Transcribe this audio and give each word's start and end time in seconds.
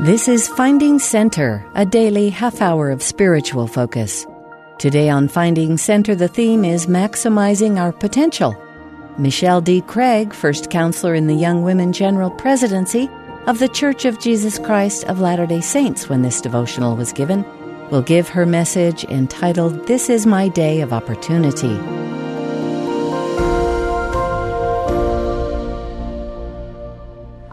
This 0.00 0.28
is 0.28 0.46
Finding 0.46 1.00
Center, 1.00 1.66
a 1.74 1.84
daily 1.84 2.30
half 2.30 2.62
hour 2.62 2.88
of 2.88 3.02
spiritual 3.02 3.66
focus. 3.66 4.28
Today 4.78 5.08
on 5.08 5.26
Finding 5.26 5.76
Center, 5.76 6.14
the 6.14 6.28
theme 6.28 6.64
is 6.64 6.86
Maximizing 6.86 7.80
Our 7.80 7.90
Potential. 7.90 8.56
Michelle 9.18 9.60
D. 9.60 9.80
Craig, 9.80 10.32
first 10.32 10.70
counselor 10.70 11.16
in 11.16 11.26
the 11.26 11.34
Young 11.34 11.64
Women 11.64 11.92
General 11.92 12.30
Presidency 12.30 13.10
of 13.48 13.58
the 13.58 13.66
Church 13.68 14.04
of 14.04 14.20
Jesus 14.20 14.56
Christ 14.56 15.02
of 15.06 15.18
Latter 15.18 15.46
day 15.46 15.60
Saints 15.60 16.08
when 16.08 16.22
this 16.22 16.40
devotional 16.40 16.94
was 16.94 17.12
given, 17.12 17.44
will 17.90 18.02
give 18.02 18.28
her 18.28 18.46
message 18.46 19.02
entitled 19.06 19.88
This 19.88 20.08
is 20.08 20.26
My 20.26 20.46
Day 20.46 20.80
of 20.80 20.92
Opportunity. 20.92 21.76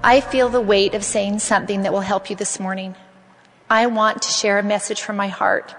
I 0.08 0.22
feel 0.22 0.50
the 0.50 0.62
weight 0.62 0.94
of 0.94 1.04
saying 1.04 1.40
something 1.40 1.82
that 1.82 1.92
will 1.92 2.00
help 2.02 2.30
you 2.30 2.36
this 2.36 2.60
morning. 2.60 2.94
I 3.72 3.88
want 3.88 4.22
to 4.22 4.32
share 4.32 4.60
a 4.60 4.64
message 4.64 5.02
from 5.02 5.16
my 5.16 5.30
heart. 5.30 5.74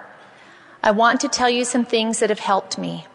I 0.83 0.91
want 0.91 1.21
to 1.21 1.29
tell 1.29 1.49
you 1.49 1.65
some 1.65 1.85
things 1.85 2.19
that 2.19 2.31
have 2.31 2.41
helped 2.41 2.77
me. 2.77 3.07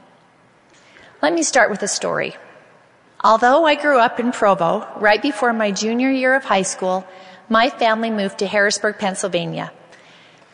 Let 1.22 1.34
me 1.34 1.44
start 1.44 1.70
with 1.70 1.84
a 1.84 1.88
story. 1.90 2.38
Although 3.22 3.66
I 3.66 3.76
grew 3.76 4.00
up 4.00 4.22
in 4.22 4.32
Provo, 4.32 4.88
right 5.02 5.22
before 5.22 5.52
my 5.52 5.72
junior 5.72 6.10
year 6.10 6.34
of 6.34 6.46
high 6.46 6.62
school, 6.62 7.06
my 7.50 7.70
family 7.70 8.10
moved 8.10 8.40
to 8.40 8.48
Harrisburg, 8.48 8.98
Pennsylvania. 8.98 9.74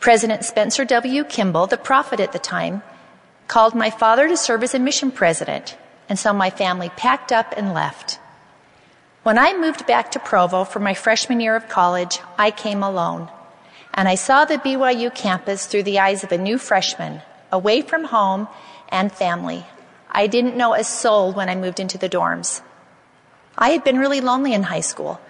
President 0.00 0.44
Spencer 0.44 0.84
W. 0.84 1.22
Kimball, 1.22 1.68
the 1.68 1.76
prophet 1.76 2.18
at 2.18 2.32
the 2.32 2.40
time, 2.40 2.82
called 3.46 3.76
my 3.76 3.90
father 3.90 4.26
to 4.26 4.36
serve 4.36 4.64
as 4.64 4.74
a 4.74 4.80
mission 4.80 5.12
president, 5.12 5.78
and 6.08 6.18
so 6.18 6.32
my 6.32 6.50
family 6.50 6.88
packed 6.88 7.30
up 7.30 7.54
and 7.56 7.72
left. 7.72 8.18
When 9.28 9.36
I 9.36 9.52
moved 9.52 9.86
back 9.86 10.12
to 10.12 10.18
Provo 10.18 10.64
for 10.64 10.80
my 10.80 10.94
freshman 10.94 11.38
year 11.38 11.54
of 11.54 11.68
college, 11.68 12.18
I 12.38 12.50
came 12.50 12.82
alone. 12.82 13.28
And 13.92 14.08
I 14.08 14.14
saw 14.14 14.46
the 14.46 14.56
BYU 14.56 15.14
campus 15.14 15.66
through 15.66 15.82
the 15.82 15.98
eyes 15.98 16.24
of 16.24 16.32
a 16.32 16.38
new 16.38 16.56
freshman, 16.56 17.20
away 17.52 17.82
from 17.82 18.04
home 18.04 18.48
and 18.88 19.12
family. 19.12 19.66
I 20.10 20.28
didn't 20.28 20.56
know 20.56 20.72
a 20.72 20.82
soul 20.82 21.34
when 21.34 21.50
I 21.50 21.56
moved 21.56 21.78
into 21.78 21.98
the 21.98 22.08
dorms. 22.08 22.62
I 23.58 23.68
had 23.68 23.84
been 23.84 23.98
really 23.98 24.22
lonely 24.22 24.54
in 24.54 24.62
high 24.62 24.80
school, 24.80 25.20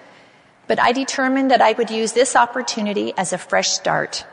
but 0.68 0.78
I 0.78 0.92
determined 0.92 1.50
that 1.50 1.60
I 1.60 1.72
would 1.72 1.90
use 1.90 2.12
this 2.12 2.36
opportunity 2.36 3.12
as 3.16 3.32
a 3.32 3.36
fresh 3.36 3.70
start. 3.70 4.24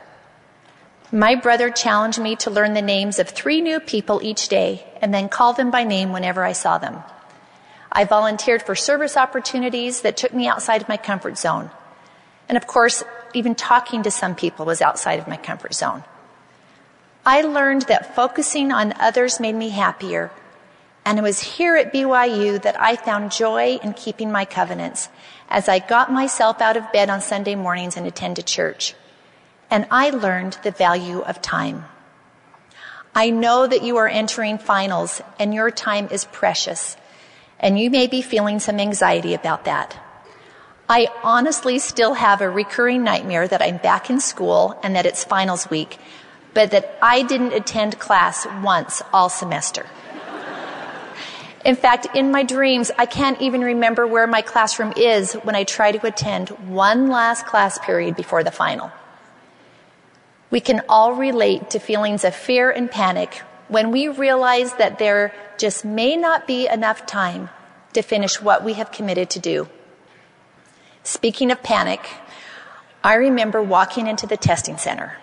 My 1.10 1.34
brother 1.34 1.70
challenged 1.70 2.20
me 2.20 2.36
to 2.36 2.52
learn 2.52 2.74
the 2.74 2.82
names 2.82 3.18
of 3.18 3.30
three 3.30 3.60
new 3.60 3.80
people 3.80 4.22
each 4.22 4.46
day 4.46 4.86
and 5.02 5.12
then 5.12 5.28
call 5.28 5.54
them 5.54 5.72
by 5.72 5.82
name 5.82 6.12
whenever 6.12 6.44
I 6.44 6.52
saw 6.52 6.78
them. 6.78 7.02
I 7.90 8.04
volunteered 8.04 8.62
for 8.62 8.74
service 8.74 9.16
opportunities 9.16 10.02
that 10.02 10.16
took 10.16 10.34
me 10.34 10.48
outside 10.48 10.82
of 10.82 10.88
my 10.88 10.96
comfort 10.96 11.38
zone. 11.38 11.70
And 12.48 12.56
of 12.56 12.66
course, 12.66 13.02
even 13.34 13.54
talking 13.54 14.02
to 14.02 14.10
some 14.10 14.34
people 14.34 14.66
was 14.66 14.82
outside 14.82 15.18
of 15.18 15.28
my 15.28 15.36
comfort 15.36 15.74
zone. 15.74 16.04
I 17.24 17.42
learned 17.42 17.82
that 17.82 18.14
focusing 18.14 18.70
on 18.70 18.94
others 19.00 19.40
made 19.40 19.54
me 19.54 19.70
happier. 19.70 20.30
And 21.04 21.18
it 21.18 21.22
was 21.22 21.40
here 21.40 21.76
at 21.76 21.92
BYU 21.92 22.60
that 22.62 22.80
I 22.80 22.96
found 22.96 23.32
joy 23.32 23.78
in 23.82 23.94
keeping 23.94 24.30
my 24.30 24.44
covenants 24.44 25.08
as 25.48 25.68
I 25.68 25.78
got 25.78 26.12
myself 26.12 26.60
out 26.60 26.76
of 26.76 26.92
bed 26.92 27.10
on 27.10 27.20
Sunday 27.20 27.54
mornings 27.54 27.96
and 27.96 28.06
attended 28.06 28.46
church. 28.46 28.94
And 29.70 29.86
I 29.90 30.10
learned 30.10 30.58
the 30.62 30.70
value 30.70 31.20
of 31.20 31.42
time. 31.42 31.84
I 33.14 33.30
know 33.30 33.66
that 33.66 33.82
you 33.82 33.96
are 33.96 34.08
entering 34.08 34.58
finals 34.58 35.22
and 35.38 35.54
your 35.54 35.70
time 35.70 36.08
is 36.10 36.24
precious 36.26 36.96
and 37.60 37.78
you 37.78 37.90
may 37.90 38.06
be 38.06 38.22
feeling 38.22 38.58
some 38.58 38.80
anxiety 38.80 39.34
about 39.34 39.64
that. 39.64 39.98
I 40.88 41.08
honestly 41.24 41.78
still 41.78 42.14
have 42.14 42.40
a 42.40 42.48
recurring 42.48 43.02
nightmare 43.02 43.48
that 43.48 43.62
I'm 43.62 43.78
back 43.78 44.08
in 44.08 44.20
school 44.20 44.78
and 44.82 44.94
that 44.94 45.06
it's 45.06 45.24
finals 45.24 45.68
week, 45.68 45.98
but 46.54 46.70
that 46.70 46.96
I 47.02 47.22
didn't 47.22 47.54
attend 47.54 47.98
class 47.98 48.46
once 48.62 49.02
all 49.12 49.28
semester. 49.28 49.86
In 51.64 51.74
fact, 51.74 52.06
in 52.14 52.30
my 52.30 52.44
dreams, 52.44 52.92
I 52.96 53.06
can't 53.06 53.40
even 53.42 53.60
remember 53.60 54.06
where 54.06 54.28
my 54.28 54.40
classroom 54.40 54.92
is 54.96 55.32
when 55.32 55.56
I 55.56 55.64
try 55.64 55.90
to 55.90 56.06
attend 56.06 56.50
one 56.50 57.08
last 57.08 57.44
class 57.46 57.76
period 57.80 58.14
before 58.14 58.44
the 58.44 58.52
final. 58.52 58.92
We 60.48 60.60
can 60.60 60.82
all 60.88 61.14
relate 61.14 61.70
to 61.70 61.80
feelings 61.80 62.22
of 62.22 62.36
fear 62.36 62.70
and 62.70 62.88
panic 62.88 63.42
when 63.68 63.90
we 63.90 64.08
realize 64.08 64.74
that 64.74 64.98
there 64.98 65.34
just 65.58 65.84
may 65.84 66.16
not 66.16 66.46
be 66.46 66.68
enough 66.68 67.06
time 67.06 67.48
to 67.92 68.02
finish 68.02 68.40
what 68.40 68.64
we 68.64 68.74
have 68.74 68.92
committed 68.92 69.30
to 69.30 69.40
do. 69.40 69.68
Speaking 71.02 71.50
of 71.50 71.62
panic, 71.62 72.08
I 73.02 73.14
remember 73.14 73.62
walking 73.62 74.06
into 74.06 74.26
the 74.26 74.36
testing 74.36 74.76
center. 74.76 75.16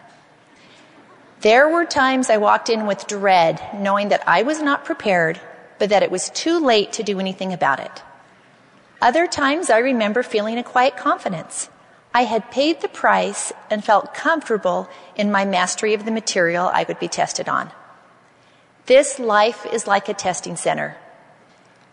There 1.42 1.68
were 1.68 1.86
times 1.86 2.30
I 2.30 2.38
walked 2.38 2.70
in 2.70 2.88
with 2.88 3.06
dread, 3.06 3.62
knowing 3.76 4.10
that 4.10 4.24
I 4.28 4.44
was 4.44 4.62
not 4.62 4.86
prepared, 4.86 5.42
but 5.78 5.90
that 5.90 6.04
it 6.04 6.10
was 6.10 6.30
too 6.30 6.60
late 6.60 6.94
to 6.94 7.04
do 7.04 7.20
anything 7.20 7.52
about 7.52 7.82
it. 7.82 8.02
Other 9.02 9.28
times 9.28 9.70
I 9.70 9.80
remember 9.80 10.24
feeling 10.24 10.58
a 10.58 10.64
quiet 10.64 10.96
confidence. 10.96 11.70
I 12.14 12.24
had 12.24 12.52
paid 12.52 12.80
the 12.80 12.88
price 12.88 13.52
and 13.70 13.84
felt 13.84 14.14
comfortable 14.14 14.88
in 15.18 15.32
my 15.32 15.44
mastery 15.44 15.94
of 15.94 16.06
the 16.06 16.12
material 16.12 16.72
I 16.74 16.86
would 16.88 17.00
be 17.00 17.10
tested 17.10 17.50
on. 17.50 17.72
This 18.86 19.18
life 19.18 19.66
is 19.66 19.88
like 19.88 20.10
a 20.10 20.14
testing 20.14 20.58
center. 20.58 20.98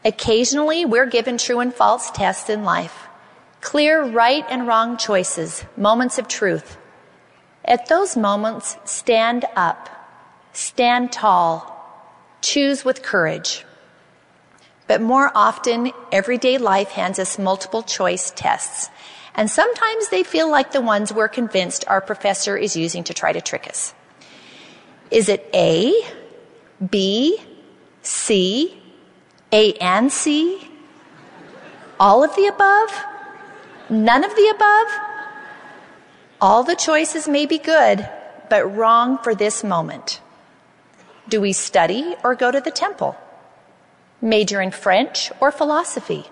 Occasionally, 0.04 0.84
we're 0.84 1.06
given 1.06 1.38
true 1.38 1.60
and 1.60 1.72
false 1.72 2.10
tests 2.10 2.50
in 2.50 2.64
life. 2.64 3.06
Clear 3.60 4.02
right 4.04 4.44
and 4.48 4.66
wrong 4.66 4.96
choices, 4.96 5.64
moments 5.76 6.18
of 6.18 6.26
truth. 6.26 6.78
At 7.64 7.88
those 7.88 8.16
moments, 8.16 8.76
stand 8.84 9.44
up, 9.54 9.88
stand 10.52 11.12
tall, 11.12 11.76
choose 12.40 12.84
with 12.84 13.02
courage. 13.02 13.64
But 14.88 15.00
more 15.00 15.30
often, 15.34 15.92
everyday 16.10 16.58
life 16.58 16.88
hands 16.88 17.20
us 17.20 17.38
multiple 17.38 17.82
choice 17.82 18.32
tests. 18.34 18.88
And 19.36 19.48
sometimes 19.48 20.08
they 20.08 20.24
feel 20.24 20.50
like 20.50 20.72
the 20.72 20.80
ones 20.80 21.12
we're 21.12 21.28
convinced 21.28 21.84
our 21.86 22.00
professor 22.00 22.56
is 22.56 22.74
using 22.74 23.04
to 23.04 23.14
try 23.14 23.32
to 23.32 23.40
trick 23.40 23.68
us. 23.68 23.94
Is 25.10 25.28
it 25.28 25.48
A, 25.54 25.92
B, 26.88 27.38
C, 28.00 28.80
A 29.52 29.74
and 29.74 30.10
C? 30.10 30.66
All 31.98 32.24
of 32.24 32.34
the 32.36 32.46
above? 32.46 33.04
None 33.90 34.24
of 34.24 34.34
the 34.34 34.48
above? 34.48 34.88
All 36.40 36.64
the 36.64 36.74
choices 36.74 37.28
may 37.28 37.44
be 37.44 37.58
good, 37.58 38.08
but 38.48 38.64
wrong 38.64 39.18
for 39.18 39.34
this 39.34 39.62
moment. 39.62 40.22
Do 41.28 41.42
we 41.42 41.52
study 41.52 42.14
or 42.24 42.34
go 42.34 42.50
to 42.50 42.62
the 42.62 42.70
temple? 42.70 43.14
Major 44.22 44.62
in 44.62 44.70
French 44.70 45.30
or 45.38 45.52
philosophy? 45.52 46.30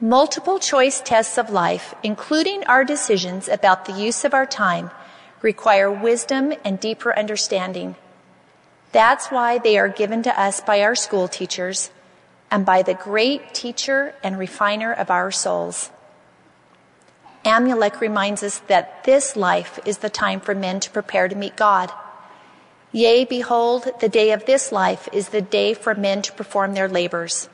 Multiple 0.00 0.60
choice 0.60 1.00
tests 1.00 1.36
of 1.36 1.50
life, 1.50 1.96
including 2.04 2.62
our 2.64 2.84
decisions 2.84 3.48
about 3.48 3.86
the 3.86 3.92
use 3.92 4.24
of 4.24 4.34
our 4.34 4.46
time, 4.46 4.92
require 5.42 5.90
wisdom 5.90 6.54
and 6.64 6.78
deeper 6.78 7.18
understanding 7.18 7.96
that's 8.92 9.28
why 9.28 9.58
they 9.58 9.78
are 9.78 9.88
given 9.88 10.22
to 10.24 10.40
us 10.40 10.60
by 10.60 10.82
our 10.82 10.94
school 10.94 11.28
teachers 11.28 11.90
and 12.50 12.66
by 12.66 12.82
the 12.82 12.94
great 12.94 13.54
teacher 13.54 14.14
and 14.22 14.38
refiner 14.38 14.92
of 14.92 15.10
our 15.10 15.30
souls. 15.30 15.90
Amulek 17.44 18.00
reminds 18.00 18.42
us 18.42 18.58
that 18.66 19.04
this 19.04 19.36
life 19.36 19.78
is 19.86 19.98
the 19.98 20.10
time 20.10 20.40
for 20.40 20.54
men 20.54 20.80
to 20.80 20.90
prepare 20.90 21.28
to 21.28 21.34
meet 21.34 21.56
God. 21.56 21.92
Yea, 22.92 23.24
behold, 23.24 23.88
the 24.00 24.08
day 24.08 24.32
of 24.32 24.44
this 24.44 24.72
life 24.72 25.08
is 25.12 25.28
the 25.28 25.40
day 25.40 25.72
for 25.72 25.94
men 25.94 26.22
to 26.22 26.32
perform 26.32 26.74
their 26.74 26.88
labors. 26.88 27.48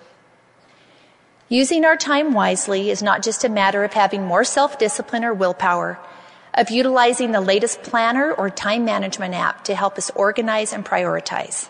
Using 1.48 1.84
our 1.84 1.96
time 1.96 2.32
wisely 2.32 2.90
is 2.90 3.02
not 3.02 3.22
just 3.22 3.44
a 3.44 3.48
matter 3.48 3.84
of 3.84 3.92
having 3.92 4.24
more 4.24 4.42
self-discipline 4.42 5.24
or 5.24 5.34
willpower 5.34 6.00
of 6.56 6.70
utilizing 6.70 7.32
the 7.32 7.40
latest 7.40 7.82
planner 7.82 8.32
or 8.32 8.48
time 8.48 8.84
management 8.84 9.34
app 9.34 9.64
to 9.64 9.74
help 9.74 9.98
us 9.98 10.10
organize 10.14 10.72
and 10.72 10.84
prioritize. 10.84 11.68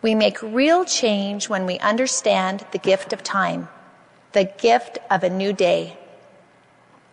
We 0.00 0.14
make 0.14 0.40
real 0.42 0.84
change 0.84 1.48
when 1.48 1.66
we 1.66 1.78
understand 1.80 2.64
the 2.70 2.78
gift 2.78 3.12
of 3.12 3.24
time, 3.24 3.68
the 4.32 4.44
gift 4.44 4.98
of 5.10 5.24
a 5.24 5.30
new 5.30 5.52
day. 5.52 5.98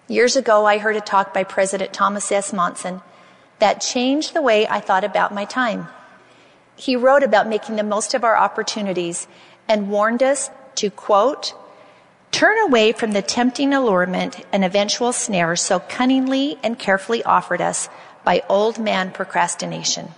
Years 0.07 0.35
ago, 0.35 0.65
I 0.65 0.77
heard 0.77 0.95
a 0.95 1.01
talk 1.01 1.33
by 1.33 1.43
President 1.43 1.93
Thomas 1.93 2.31
S. 2.31 2.53
Monson 2.53 3.01
that 3.59 3.81
changed 3.81 4.33
the 4.33 4.41
way 4.41 4.67
I 4.67 4.79
thought 4.79 5.03
about 5.03 5.33
my 5.33 5.45
time. 5.45 5.87
He 6.75 6.95
wrote 6.95 7.23
about 7.23 7.47
making 7.47 7.77
the 7.77 7.83
most 7.83 8.13
of 8.13 8.23
our 8.23 8.37
opportunities 8.37 9.27
and 9.67 9.89
warned 9.89 10.21
us 10.21 10.49
to 10.75 10.89
quote, 10.89 11.53
Turn 12.33 12.57
away 12.57 12.93
from 12.93 13.11
the 13.11 13.21
tempting 13.21 13.75
allurement 13.75 14.43
and 14.51 14.65
eventual 14.65 15.13
snare 15.13 15.55
so 15.55 15.79
cunningly 15.79 16.57
and 16.63 16.79
carefully 16.79 17.23
offered 17.23 17.61
us 17.61 17.89
by 18.23 18.41
old 18.49 18.79
man 18.79 19.11
procrastination. 19.11 20.09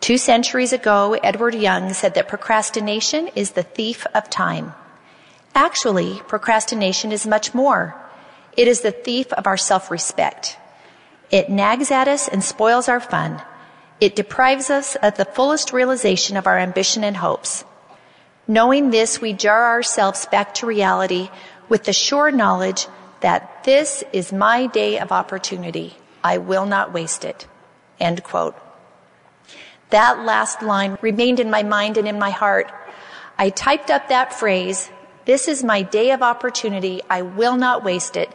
Two 0.00 0.18
centuries 0.18 0.72
ago, 0.72 1.12
Edward 1.22 1.54
Young 1.54 1.92
said 1.92 2.14
that 2.14 2.26
procrastination 2.26 3.28
is 3.36 3.52
the 3.52 3.62
thief 3.62 4.04
of 4.12 4.28
time. 4.28 4.74
Actually, 5.54 6.20
procrastination 6.26 7.12
is 7.12 7.28
much 7.28 7.54
more. 7.54 7.94
It 8.56 8.66
is 8.66 8.80
the 8.80 8.90
thief 8.90 9.32
of 9.34 9.46
our 9.46 9.56
self-respect. 9.56 10.58
It 11.30 11.48
nags 11.48 11.92
at 11.92 12.08
us 12.08 12.26
and 12.26 12.42
spoils 12.42 12.88
our 12.88 12.98
fun. 12.98 13.40
It 14.00 14.16
deprives 14.16 14.68
us 14.68 14.96
of 14.96 15.16
the 15.16 15.24
fullest 15.24 15.72
realization 15.72 16.36
of 16.36 16.48
our 16.48 16.58
ambition 16.58 17.04
and 17.04 17.16
hopes. 17.16 17.64
Knowing 18.46 18.90
this, 18.90 19.20
we 19.20 19.32
jar 19.32 19.64
ourselves 19.64 20.26
back 20.26 20.52
to 20.54 20.66
reality 20.66 21.30
with 21.68 21.84
the 21.84 21.92
sure 21.92 22.30
knowledge 22.30 22.86
that 23.20 23.64
this 23.64 24.04
is 24.12 24.32
my 24.32 24.66
day 24.66 24.98
of 24.98 25.10
opportunity. 25.10 25.96
I 26.22 26.38
will 26.38 26.66
not 26.66 26.92
waste 26.92 27.24
it. 27.24 27.46
End 27.98 28.22
quote. 28.22 28.54
That 29.90 30.24
last 30.24 30.62
line 30.62 30.98
remained 31.00 31.40
in 31.40 31.50
my 31.50 31.62
mind 31.62 31.96
and 31.96 32.06
in 32.06 32.18
my 32.18 32.30
heart. 32.30 32.70
I 33.38 33.50
typed 33.50 33.90
up 33.90 34.08
that 34.08 34.34
phrase, 34.34 34.90
this 35.24 35.48
is 35.48 35.64
my 35.64 35.80
day 35.82 36.10
of 36.10 36.22
opportunity. 36.22 37.00
I 37.08 37.22
will 37.22 37.56
not 37.56 37.82
waste 37.82 38.16
it. 38.16 38.30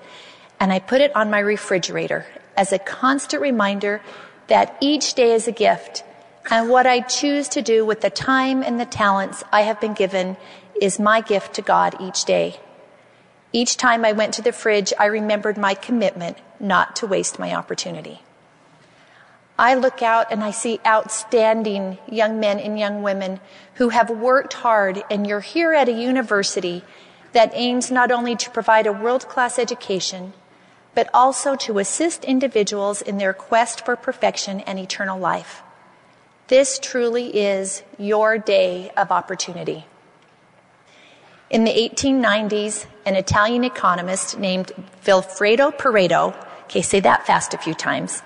And 0.60 0.74
I 0.74 0.80
put 0.80 1.02
it 1.02 1.16
on 1.16 1.30
my 1.30 1.40
refrigerator 1.40 2.26
as 2.58 2.74
a 2.74 2.80
constant 2.80 3.42
reminder 3.42 4.02
that 4.48 4.76
each 4.82 5.14
day 5.14 5.34
is 5.34 5.48
a 5.48 5.52
gift 5.52 6.04
and 6.52 6.70
what 6.70 6.88
I 6.88 7.02
choose 7.02 7.48
to 7.50 7.62
do 7.62 7.86
with 7.86 8.02
the 8.02 8.10
time 8.10 8.64
and 8.64 8.80
the 8.80 8.86
talents 8.86 9.44
I 9.52 9.62
have 9.62 9.80
been 9.80 9.94
given 9.94 10.36
is 10.82 11.00
my 11.00 11.22
gift 11.22 11.54
to 11.56 11.62
God 11.62 11.96
each 12.00 12.26
day. 12.26 12.60
Each 13.52 13.78
time 13.78 14.04
I 14.06 14.14
went 14.14 14.34
to 14.36 14.42
the 14.42 14.52
fridge, 14.52 14.94
I 14.98 15.06
remembered 15.06 15.58
my 15.58 15.74
commitment 15.74 16.38
not 16.60 16.96
to 16.98 17.08
waste 17.08 17.40
my 17.40 17.54
opportunity. 17.54 18.22
I 19.58 19.76
look 19.76 20.02
out 20.02 20.32
and 20.32 20.44
I 20.44 20.52
see 20.52 20.80
outstanding 20.86 21.98
young 22.08 22.40
men 22.40 22.60
and 22.60 22.80
young 22.80 23.04
women 23.04 23.40
who 23.76 23.90
have 23.90 24.10
worked 24.10 24.54
hard 24.54 25.04
and 25.12 25.28
you're 25.28 25.42
here 25.42 25.74
at 25.74 25.90
a 25.90 25.92
university 25.92 26.84
that 27.34 27.52
aims 27.54 27.92
not 27.92 28.12
only 28.12 28.36
to 28.38 28.50
provide 28.50 28.88
a 28.88 28.94
world 28.94 29.28
class 29.28 29.60
education, 29.60 30.34
but 30.96 31.10
also 31.14 31.56
to 31.56 31.80
assist 31.80 32.24
individuals 32.24 33.02
in 33.02 33.18
their 33.18 33.34
quest 33.34 33.86
for 33.86 33.96
perfection 33.96 34.62
and 34.62 34.80
eternal 34.80 35.20
life. 35.20 35.62
This 36.50 36.80
truly 36.80 37.28
is 37.28 37.84
your 38.00 38.40
day 38.40 38.90
of 38.98 39.12
opportunity. 39.12 39.86
In 41.52 41.64
the 41.64 41.72
1890s, 41.72 42.88
an 43.06 43.16
Italian 43.16 43.64
economist 43.64 44.40
named 44.40 44.72
Vilfredo 45.06 45.72
Pareto, 45.78 46.34
okay, 46.64 46.82
say 46.82 47.02
that 47.02 47.28
fast 47.28 47.54
a 47.54 47.60
few 47.60 47.76
times, 47.76 48.24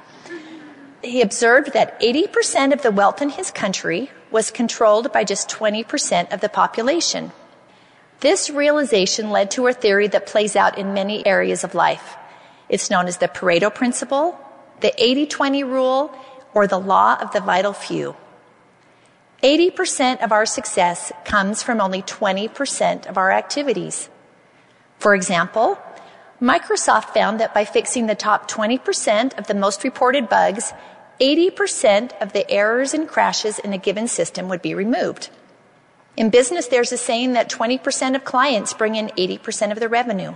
he 1.03 1.21
observed 1.21 1.73
that 1.73 1.99
80% 1.99 2.71
of 2.71 2.81
the 2.81 2.91
wealth 2.91 3.21
in 3.21 3.27
his 3.27 3.51
country 3.51 4.09
was 4.31 4.51
controlled 4.51 5.11
by 5.11 5.25
just 5.25 5.49
20% 5.49 6.33
of 6.33 6.39
the 6.39 6.47
population. 6.47 7.33
This 8.21 8.49
realization 8.49 9.31
led 9.31 9.51
to 9.51 9.67
a 9.67 9.73
theory 9.73 10.07
that 10.07 10.27
plays 10.27 10.55
out 10.55 10.77
in 10.77 10.93
many 10.93 11.27
areas 11.27 11.65
of 11.65 11.75
life. 11.75 12.15
It's 12.69 12.89
known 12.89 13.07
as 13.07 13.17
the 13.17 13.27
Pareto 13.27 13.69
principle, 13.69 14.39
the 14.79 14.93
80-20 14.97 15.63
rule, 15.69 16.15
or 16.53 16.67
the 16.67 16.79
law 16.79 17.17
of 17.19 17.31
the 17.31 17.41
vital 17.41 17.73
few. 17.73 18.15
80% 19.43 20.23
of 20.23 20.31
our 20.31 20.45
success 20.45 21.11
comes 21.25 21.61
from 21.61 21.81
only 21.81 22.01
20% 22.01 23.07
of 23.07 23.17
our 23.17 23.31
activities. 23.31 24.09
For 24.99 25.13
example, 25.13 25.77
Microsoft 26.41 27.13
found 27.13 27.39
that 27.39 27.53
by 27.53 27.65
fixing 27.65 28.07
the 28.07 28.15
top 28.15 28.49
20% 28.49 29.37
of 29.37 29.47
the 29.47 29.53
most 29.53 29.83
reported 29.83 30.29
bugs, 30.29 30.73
80% 31.19 32.11
of 32.21 32.33
the 32.33 32.49
errors 32.49 32.93
and 32.93 33.07
crashes 33.07 33.59
in 33.59 33.73
a 33.73 33.77
given 33.77 34.07
system 34.07 34.49
would 34.49 34.61
be 34.61 34.73
removed. 34.73 35.29
In 36.15 36.29
business, 36.29 36.67
there's 36.67 36.91
a 36.91 36.97
saying 36.97 37.33
that 37.33 37.49
20% 37.49 38.15
of 38.15 38.23
clients 38.23 38.73
bring 38.73 38.95
in 38.95 39.07
80% 39.09 39.71
of 39.71 39.79
the 39.79 39.89
revenue. 39.89 40.35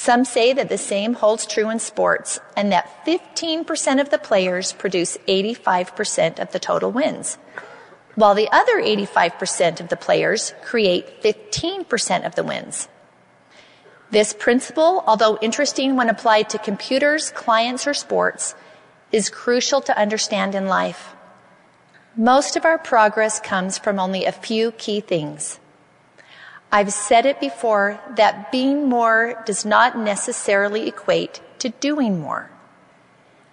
Some 0.00 0.24
say 0.24 0.54
that 0.54 0.70
the 0.70 0.78
same 0.78 1.12
holds 1.12 1.44
true 1.44 1.68
in 1.68 1.78
sports 1.78 2.40
and 2.56 2.72
that 2.72 3.04
15% 3.04 4.00
of 4.00 4.08
the 4.08 4.16
players 4.16 4.72
produce 4.72 5.18
85% 5.28 6.38
of 6.38 6.52
the 6.52 6.58
total 6.58 6.90
wins, 6.90 7.36
while 8.14 8.34
the 8.34 8.48
other 8.50 8.80
85% 8.80 9.78
of 9.78 9.90
the 9.90 9.98
players 9.98 10.54
create 10.62 11.22
15% 11.22 12.24
of 12.24 12.34
the 12.34 12.42
wins. 12.42 12.88
This 14.10 14.32
principle, 14.32 15.04
although 15.06 15.36
interesting 15.42 15.96
when 15.96 16.08
applied 16.08 16.48
to 16.48 16.58
computers, 16.58 17.30
clients, 17.32 17.86
or 17.86 17.92
sports, 17.92 18.54
is 19.12 19.28
crucial 19.28 19.82
to 19.82 19.98
understand 19.98 20.54
in 20.54 20.66
life. 20.66 21.14
Most 22.16 22.56
of 22.56 22.64
our 22.64 22.78
progress 22.78 23.38
comes 23.38 23.76
from 23.76 24.00
only 24.00 24.24
a 24.24 24.32
few 24.32 24.72
key 24.72 25.00
things. 25.00 25.59
I've 26.72 26.92
said 26.92 27.26
it 27.26 27.40
before 27.40 28.00
that 28.16 28.52
being 28.52 28.88
more 28.88 29.42
does 29.44 29.64
not 29.64 29.98
necessarily 29.98 30.86
equate 30.86 31.40
to 31.58 31.70
doing 31.70 32.20
more. 32.20 32.50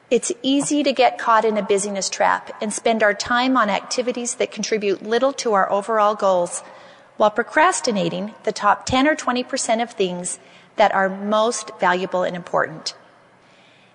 It's 0.10 0.32
easy 0.42 0.84
to 0.84 0.94
get 0.94 1.18
caught 1.18 1.44
in 1.44 1.58
a 1.58 1.64
busyness 1.64 2.10
trap 2.10 2.56
and 2.62 2.72
spend 2.72 3.04
our 3.04 3.14
time 3.14 3.58
on 3.58 3.70
activities 3.70 4.36
that 4.36 4.52
contribute 4.52 5.04
little 5.04 5.34
to 5.34 5.54
our 5.54 5.70
overall 5.72 6.16
goals 6.16 6.62
while 7.18 7.32
procrastinating 7.32 8.34
the 8.44 8.52
top 8.52 8.86
10 8.86 9.08
or 9.08 9.16
20% 9.16 9.82
of 9.82 9.92
things 9.92 10.40
that 10.76 10.94
are 10.94 11.10
most 11.10 11.72
valuable 11.80 12.24
and 12.24 12.36
important. 12.36 12.96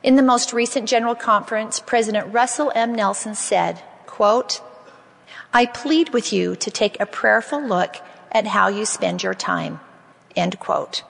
In 0.02 0.16
the 0.16 0.22
most 0.22 0.52
recent 0.52 0.88
general 0.88 1.14
conference, 1.14 1.78
President 1.78 2.34
Russell 2.34 2.72
M. 2.75 2.92
Nelson 2.94 3.36
said, 3.36 3.80
quote, 4.04 4.60
I 5.54 5.64
plead 5.64 6.10
with 6.10 6.32
you 6.32 6.56
to 6.56 6.70
take 6.70 6.98
a 6.98 7.06
prayerful 7.06 7.62
look 7.62 7.96
at 8.32 8.49
how 8.49 8.69
you 8.69 8.84
spend 8.84 9.23
your 9.23 9.34
time. 9.34 9.79
End 10.34 10.58
quote. 10.58 11.05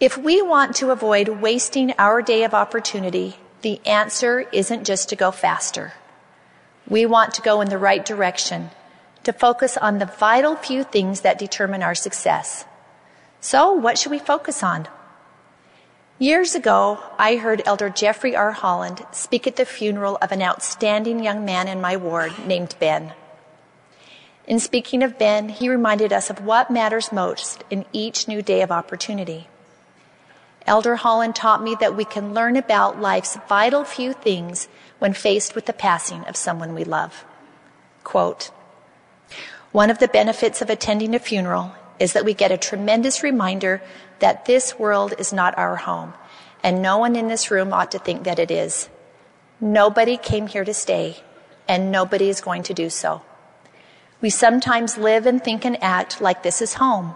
If 0.00 0.16
we 0.16 0.40
want 0.40 0.76
to 0.76 0.90
avoid 0.90 1.28
wasting 1.28 1.92
our 1.98 2.22
day 2.22 2.42
of 2.42 2.54
opportunity, 2.54 3.36
the 3.60 3.80
answer 3.86 4.40
isn't 4.52 4.84
just 4.84 5.10
to 5.10 5.16
go 5.16 5.30
faster. 5.30 5.92
We 6.88 7.04
want 7.04 7.34
to 7.34 7.42
go 7.42 7.60
in 7.60 7.68
the 7.68 7.78
right 7.78 8.04
direction, 8.04 8.70
to 9.24 9.32
focus 9.32 9.76
on 9.76 9.98
the 9.98 10.06
vital 10.06 10.56
few 10.56 10.84
things 10.84 11.20
that 11.20 11.38
determine 11.38 11.82
our 11.82 11.94
success. 11.94 12.64
So, 13.42 13.72
what 13.72 13.98
should 13.98 14.10
we 14.10 14.18
focus 14.18 14.62
on? 14.62 14.88
Years 16.18 16.54
ago, 16.54 16.98
I 17.18 17.36
heard 17.36 17.62
Elder 17.64 17.88
Jeffrey 17.88 18.34
R. 18.34 18.52
Holland 18.52 19.06
speak 19.12 19.46
at 19.46 19.56
the 19.56 19.64
funeral 19.64 20.18
of 20.20 20.32
an 20.32 20.42
outstanding 20.42 21.22
young 21.22 21.44
man 21.44 21.68
in 21.68 21.80
my 21.80 21.96
ward 21.96 22.32
named 22.46 22.74
Ben. 22.78 23.12
In 24.50 24.58
speaking 24.58 25.04
of 25.04 25.16
Ben, 25.16 25.48
he 25.48 25.68
reminded 25.68 26.12
us 26.12 26.28
of 26.28 26.44
what 26.44 26.72
matters 26.72 27.12
most 27.12 27.62
in 27.70 27.84
each 27.92 28.26
new 28.26 28.42
day 28.42 28.62
of 28.62 28.72
opportunity. 28.72 29.46
Elder 30.66 30.96
Holland 30.96 31.36
taught 31.36 31.62
me 31.62 31.76
that 31.78 31.96
we 31.96 32.04
can 32.04 32.34
learn 32.34 32.56
about 32.56 33.00
life's 33.00 33.38
vital 33.48 33.84
few 33.84 34.12
things 34.12 34.66
when 34.98 35.12
faced 35.12 35.54
with 35.54 35.66
the 35.66 35.72
passing 35.72 36.24
of 36.24 36.34
someone 36.34 36.74
we 36.74 36.82
love. 36.82 37.24
Quote, 38.02 38.50
one 39.70 39.88
of 39.88 40.00
the 40.00 40.08
benefits 40.08 40.60
of 40.60 40.68
attending 40.68 41.14
a 41.14 41.20
funeral 41.20 41.72
is 42.00 42.12
that 42.14 42.24
we 42.24 42.34
get 42.34 42.50
a 42.50 42.58
tremendous 42.58 43.22
reminder 43.22 43.80
that 44.18 44.46
this 44.46 44.76
world 44.76 45.14
is 45.16 45.32
not 45.32 45.56
our 45.56 45.76
home, 45.76 46.12
and 46.60 46.82
no 46.82 46.98
one 46.98 47.14
in 47.14 47.28
this 47.28 47.52
room 47.52 47.72
ought 47.72 47.92
to 47.92 48.00
think 48.00 48.24
that 48.24 48.40
it 48.40 48.50
is. 48.50 48.88
Nobody 49.60 50.16
came 50.16 50.48
here 50.48 50.64
to 50.64 50.74
stay, 50.74 51.22
and 51.68 51.92
nobody 51.92 52.28
is 52.28 52.40
going 52.40 52.64
to 52.64 52.74
do 52.74 52.90
so. 52.90 53.22
We 54.20 54.30
sometimes 54.30 54.98
live 54.98 55.26
and 55.26 55.42
think 55.42 55.64
and 55.64 55.82
act 55.82 56.20
like 56.20 56.42
this 56.42 56.60
is 56.60 56.74
home, 56.74 57.14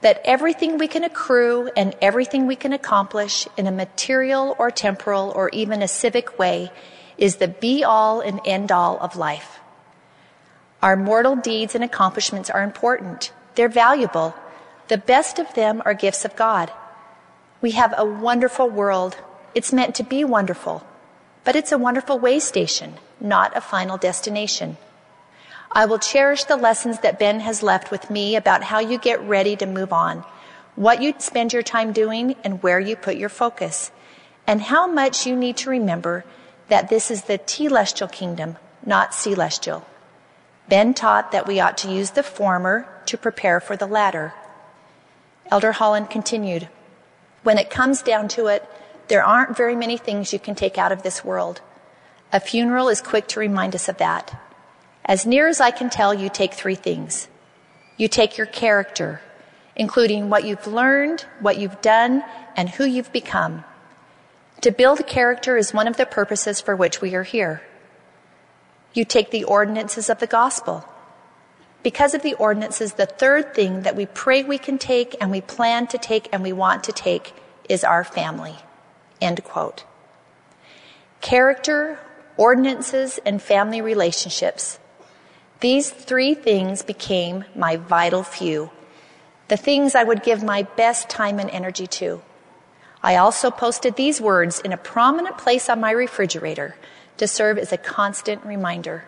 that 0.00 0.20
everything 0.24 0.78
we 0.78 0.88
can 0.88 1.04
accrue 1.04 1.70
and 1.76 1.94
everything 2.02 2.46
we 2.46 2.56
can 2.56 2.72
accomplish 2.72 3.46
in 3.56 3.66
a 3.66 3.72
material 3.72 4.56
or 4.58 4.70
temporal 4.70 5.32
or 5.34 5.48
even 5.50 5.80
a 5.80 5.88
civic 5.88 6.38
way 6.38 6.72
is 7.16 7.36
the 7.36 7.48
be 7.48 7.84
all 7.84 8.20
and 8.20 8.40
end 8.44 8.72
all 8.72 8.98
of 8.98 9.14
life. 9.14 9.60
Our 10.82 10.96
mortal 10.96 11.36
deeds 11.36 11.74
and 11.74 11.84
accomplishments 11.84 12.50
are 12.50 12.62
important. 12.62 13.32
They're 13.54 13.68
valuable. 13.68 14.34
The 14.88 14.98
best 14.98 15.38
of 15.38 15.54
them 15.54 15.82
are 15.84 15.94
gifts 15.94 16.24
of 16.24 16.34
God. 16.34 16.72
We 17.60 17.72
have 17.72 17.94
a 17.96 18.04
wonderful 18.04 18.68
world. 18.68 19.18
It's 19.54 19.72
meant 19.72 19.94
to 19.96 20.02
be 20.02 20.24
wonderful, 20.24 20.82
but 21.44 21.54
it's 21.54 21.70
a 21.70 21.78
wonderful 21.78 22.18
way 22.18 22.40
station, 22.40 22.94
not 23.20 23.56
a 23.56 23.60
final 23.60 23.98
destination. 23.98 24.78
I 25.72 25.86
will 25.86 26.00
cherish 26.00 26.44
the 26.44 26.56
lessons 26.56 26.98
that 27.00 27.18
Ben 27.20 27.40
has 27.40 27.62
left 27.62 27.92
with 27.92 28.10
me 28.10 28.34
about 28.34 28.64
how 28.64 28.80
you 28.80 28.98
get 28.98 29.22
ready 29.22 29.54
to 29.56 29.66
move 29.66 29.92
on, 29.92 30.24
what 30.74 31.00
you 31.00 31.14
spend 31.18 31.52
your 31.52 31.62
time 31.62 31.92
doing, 31.92 32.34
and 32.42 32.60
where 32.62 32.80
you 32.80 32.96
put 32.96 33.16
your 33.16 33.28
focus, 33.28 33.92
and 34.48 34.62
how 34.62 34.88
much 34.88 35.26
you 35.26 35.36
need 35.36 35.56
to 35.58 35.70
remember 35.70 36.24
that 36.68 36.88
this 36.88 37.08
is 37.08 37.22
the 37.22 37.38
telestial 37.38 38.10
kingdom, 38.10 38.56
not 38.84 39.14
celestial. 39.14 39.86
Ben 40.68 40.92
taught 40.92 41.30
that 41.30 41.46
we 41.46 41.60
ought 41.60 41.78
to 41.78 41.92
use 41.92 42.10
the 42.10 42.22
former 42.22 42.88
to 43.06 43.16
prepare 43.16 43.60
for 43.60 43.76
the 43.76 43.86
latter. 43.86 44.34
Elder 45.52 45.72
Holland 45.72 46.10
continued, 46.10 46.68
When 47.44 47.58
it 47.58 47.70
comes 47.70 48.02
down 48.02 48.26
to 48.28 48.48
it, 48.48 48.68
there 49.06 49.24
aren't 49.24 49.56
very 49.56 49.76
many 49.76 49.96
things 49.96 50.32
you 50.32 50.40
can 50.40 50.56
take 50.56 50.78
out 50.78 50.92
of 50.92 51.04
this 51.04 51.24
world. 51.24 51.60
A 52.32 52.40
funeral 52.40 52.88
is 52.88 53.00
quick 53.00 53.28
to 53.28 53.40
remind 53.40 53.74
us 53.76 53.88
of 53.88 53.98
that. 53.98 54.40
As 55.04 55.26
near 55.26 55.48
as 55.48 55.60
I 55.60 55.70
can 55.70 55.90
tell, 55.90 56.14
you 56.14 56.28
take 56.28 56.54
three 56.54 56.74
things. 56.74 57.28
You 57.96 58.08
take 58.08 58.38
your 58.38 58.46
character, 58.46 59.20
including 59.76 60.30
what 60.30 60.44
you've 60.44 60.66
learned, 60.66 61.26
what 61.40 61.58
you've 61.58 61.80
done, 61.80 62.22
and 62.56 62.68
who 62.68 62.84
you've 62.84 63.12
become. 63.12 63.64
To 64.62 64.70
build 64.70 65.06
character 65.06 65.56
is 65.56 65.72
one 65.72 65.88
of 65.88 65.96
the 65.96 66.06
purposes 66.06 66.60
for 66.60 66.76
which 66.76 67.00
we 67.00 67.14
are 67.14 67.22
here. 67.22 67.62
You 68.92 69.04
take 69.04 69.30
the 69.30 69.44
ordinances 69.44 70.10
of 70.10 70.18
the 70.18 70.26
gospel. 70.26 70.84
Because 71.82 72.12
of 72.12 72.22
the 72.22 72.34
ordinances, 72.34 72.94
the 72.94 73.06
third 73.06 73.54
thing 73.54 73.82
that 73.82 73.96
we 73.96 74.04
pray 74.04 74.42
we 74.42 74.58
can 74.58 74.76
take 74.76 75.16
and 75.20 75.30
we 75.30 75.40
plan 75.40 75.86
to 75.88 75.98
take 75.98 76.28
and 76.32 76.42
we 76.42 76.52
want 76.52 76.84
to 76.84 76.92
take 76.92 77.32
is 77.68 77.84
our 77.84 78.04
family. 78.04 78.56
End 79.20 79.42
quote. 79.44 79.84
Character, 81.20 81.98
ordinances, 82.36 83.18
and 83.24 83.40
family 83.40 83.80
relationships. 83.80 84.78
These 85.60 85.90
three 85.90 86.32
things 86.32 86.82
became 86.82 87.44
my 87.54 87.76
vital 87.76 88.22
few, 88.22 88.70
the 89.48 89.58
things 89.58 89.94
I 89.94 90.04
would 90.04 90.22
give 90.22 90.42
my 90.42 90.62
best 90.62 91.10
time 91.10 91.38
and 91.38 91.50
energy 91.50 91.86
to. 91.86 92.22
I 93.02 93.16
also 93.16 93.50
posted 93.50 93.96
these 93.96 94.22
words 94.22 94.60
in 94.60 94.72
a 94.72 94.78
prominent 94.78 95.36
place 95.36 95.68
on 95.68 95.80
my 95.80 95.90
refrigerator 95.90 96.76
to 97.18 97.28
serve 97.28 97.58
as 97.58 97.72
a 97.72 97.76
constant 97.76 98.42
reminder. 98.44 99.04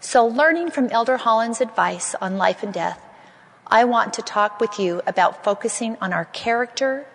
So, 0.00 0.26
learning 0.26 0.70
from 0.70 0.88
Elder 0.88 1.18
Holland's 1.18 1.60
advice 1.60 2.14
on 2.20 2.38
life 2.38 2.62
and 2.62 2.72
death, 2.72 3.00
I 3.66 3.84
want 3.84 4.14
to 4.14 4.22
talk 4.22 4.58
with 4.58 4.78
you 4.78 5.02
about 5.06 5.44
focusing 5.44 5.98
on 6.00 6.14
our 6.14 6.26
character, 6.26 7.06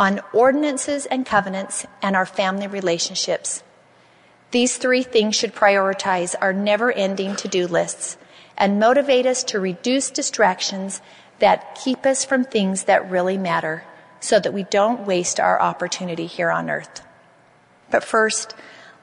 on 0.00 0.20
ordinances 0.32 1.06
and 1.06 1.24
covenants, 1.24 1.86
and 2.02 2.16
our 2.16 2.26
family 2.26 2.66
relationships. 2.66 3.62
These 4.50 4.78
three 4.78 5.02
things 5.02 5.36
should 5.36 5.54
prioritize 5.54 6.34
our 6.40 6.52
never 6.52 6.90
ending 6.90 7.36
to 7.36 7.48
do 7.48 7.66
lists 7.66 8.16
and 8.56 8.80
motivate 8.80 9.26
us 9.26 9.44
to 9.44 9.60
reduce 9.60 10.10
distractions 10.10 11.02
that 11.38 11.78
keep 11.82 12.06
us 12.06 12.24
from 12.24 12.44
things 12.44 12.84
that 12.84 13.10
really 13.10 13.38
matter 13.38 13.84
so 14.20 14.40
that 14.40 14.54
we 14.54 14.64
don't 14.64 15.06
waste 15.06 15.38
our 15.38 15.60
opportunity 15.60 16.26
here 16.26 16.50
on 16.50 16.70
earth. 16.70 17.02
But 17.90 18.02
first, 18.02 18.54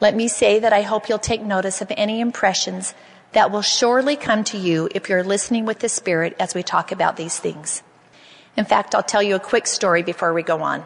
let 0.01 0.15
me 0.15 0.27
say 0.27 0.59
that 0.59 0.73
I 0.73 0.81
hope 0.81 1.07
you'll 1.07 1.19
take 1.19 1.41
notice 1.41 1.81
of 1.81 1.91
any 1.95 2.19
impressions 2.19 2.93
that 3.31 3.51
will 3.51 3.61
surely 3.61 4.15
come 4.15 4.43
to 4.45 4.57
you 4.57 4.89
if 4.93 5.09
you're 5.09 5.23
listening 5.23 5.65
with 5.65 5.79
the 5.79 5.89
Spirit 5.89 6.35
as 6.39 6.53
we 6.53 6.63
talk 6.63 6.91
about 6.91 7.17
these 7.17 7.39
things. 7.39 7.81
In 8.57 8.65
fact, 8.65 8.95
I'll 8.95 9.03
tell 9.03 9.23
you 9.23 9.35
a 9.35 9.39
quick 9.39 9.67
story 9.67 10.03
before 10.03 10.33
we 10.33 10.43
go 10.43 10.61
on. 10.61 10.85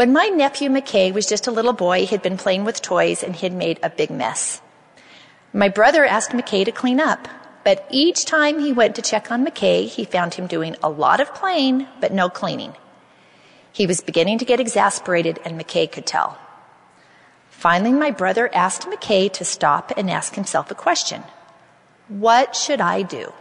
When 0.00 0.14
my 0.14 0.28
nephew 0.28 0.70
McKay 0.70 1.12
was 1.12 1.26
just 1.26 1.46
a 1.46 1.50
little 1.50 1.74
boy, 1.74 2.06
he'd 2.06 2.22
been 2.22 2.38
playing 2.38 2.64
with 2.64 2.80
toys 2.80 3.22
and 3.22 3.36
he'd 3.36 3.52
made 3.52 3.78
a 3.82 3.90
big 3.90 4.10
mess. 4.10 4.62
My 5.52 5.68
brother 5.68 6.06
asked 6.06 6.30
McKay 6.30 6.64
to 6.64 6.72
clean 6.72 6.98
up, 6.98 7.28
but 7.64 7.86
each 7.90 8.24
time 8.24 8.60
he 8.60 8.72
went 8.72 8.96
to 8.96 9.02
check 9.02 9.30
on 9.30 9.44
McKay, 9.44 9.86
he 9.86 10.06
found 10.06 10.32
him 10.32 10.46
doing 10.46 10.74
a 10.82 10.88
lot 10.88 11.20
of 11.20 11.34
playing, 11.34 11.86
but 12.00 12.14
no 12.14 12.30
cleaning. 12.30 12.72
He 13.72 13.86
was 13.86 14.00
beginning 14.00 14.38
to 14.38 14.46
get 14.46 14.58
exasperated, 14.58 15.38
and 15.44 15.60
McKay 15.60 15.92
could 15.92 16.06
tell. 16.06 16.38
Finally, 17.50 17.92
my 17.92 18.10
brother 18.10 18.48
asked 18.54 18.88
McKay 18.88 19.30
to 19.34 19.44
stop 19.44 19.92
and 19.98 20.10
ask 20.10 20.34
himself 20.34 20.70
a 20.70 20.74
question 20.74 21.24
What 22.08 22.56
should 22.56 22.80
I 22.80 23.02
do? 23.02 23.34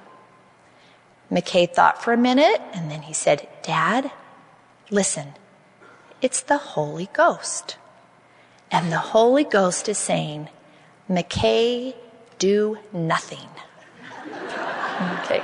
McKay 1.31 1.73
thought 1.73 2.03
for 2.03 2.11
a 2.11 2.17
minute, 2.17 2.59
and 2.73 2.91
then 2.91 3.03
he 3.03 3.13
said, 3.13 3.47
Dad, 3.63 4.11
listen, 4.89 5.35
it's 6.21 6.41
the 6.41 6.57
Holy 6.57 7.09
Ghost. 7.13 7.77
And 8.71 8.91
the 8.91 8.99
Holy 8.99 9.43
Ghost 9.43 9.89
is 9.89 9.97
saying, 9.97 10.49
McKay, 11.09 11.95
do 12.37 12.77
nothing. 12.93 13.49
okay. 15.23 15.41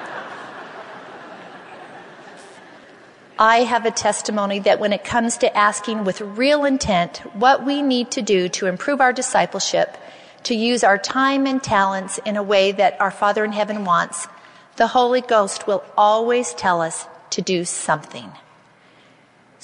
I 3.38 3.63
have 3.63 3.86
a 3.86 3.91
testimony 3.91 4.60
that 4.60 4.79
when 4.79 4.94
it 4.94 5.03
comes 5.03 5.38
to 5.39 5.58
asking 5.58 6.05
with 6.05 6.22
real 6.22 6.63
intent 6.63 7.17
what 7.34 7.65
we 7.65 7.82
need 7.82 8.12
to 8.12 8.22
do 8.22 8.48
to 8.50 8.67
improve 8.67 9.01
our 9.01 9.12
discipleship, 9.12 9.98
to 10.44 10.55
use 10.55 10.84
our 10.84 10.98
time 10.98 11.46
and 11.46 11.62
talents 11.62 12.17
in 12.25 12.38
a 12.38 12.44
way 12.44 12.72
that 12.72 13.00
our 13.01 13.12
Father 13.12 13.44
in 13.44 13.51
heaven 13.51 13.84
wants, 13.84 14.27
the 14.77 14.88
Holy 14.88 15.22
Ghost 15.22 15.67
will 15.67 15.84
always 15.98 16.53
tell 16.53 16.82
us 16.82 17.08
to 17.32 17.41
do 17.41 17.65
something. 17.65 18.32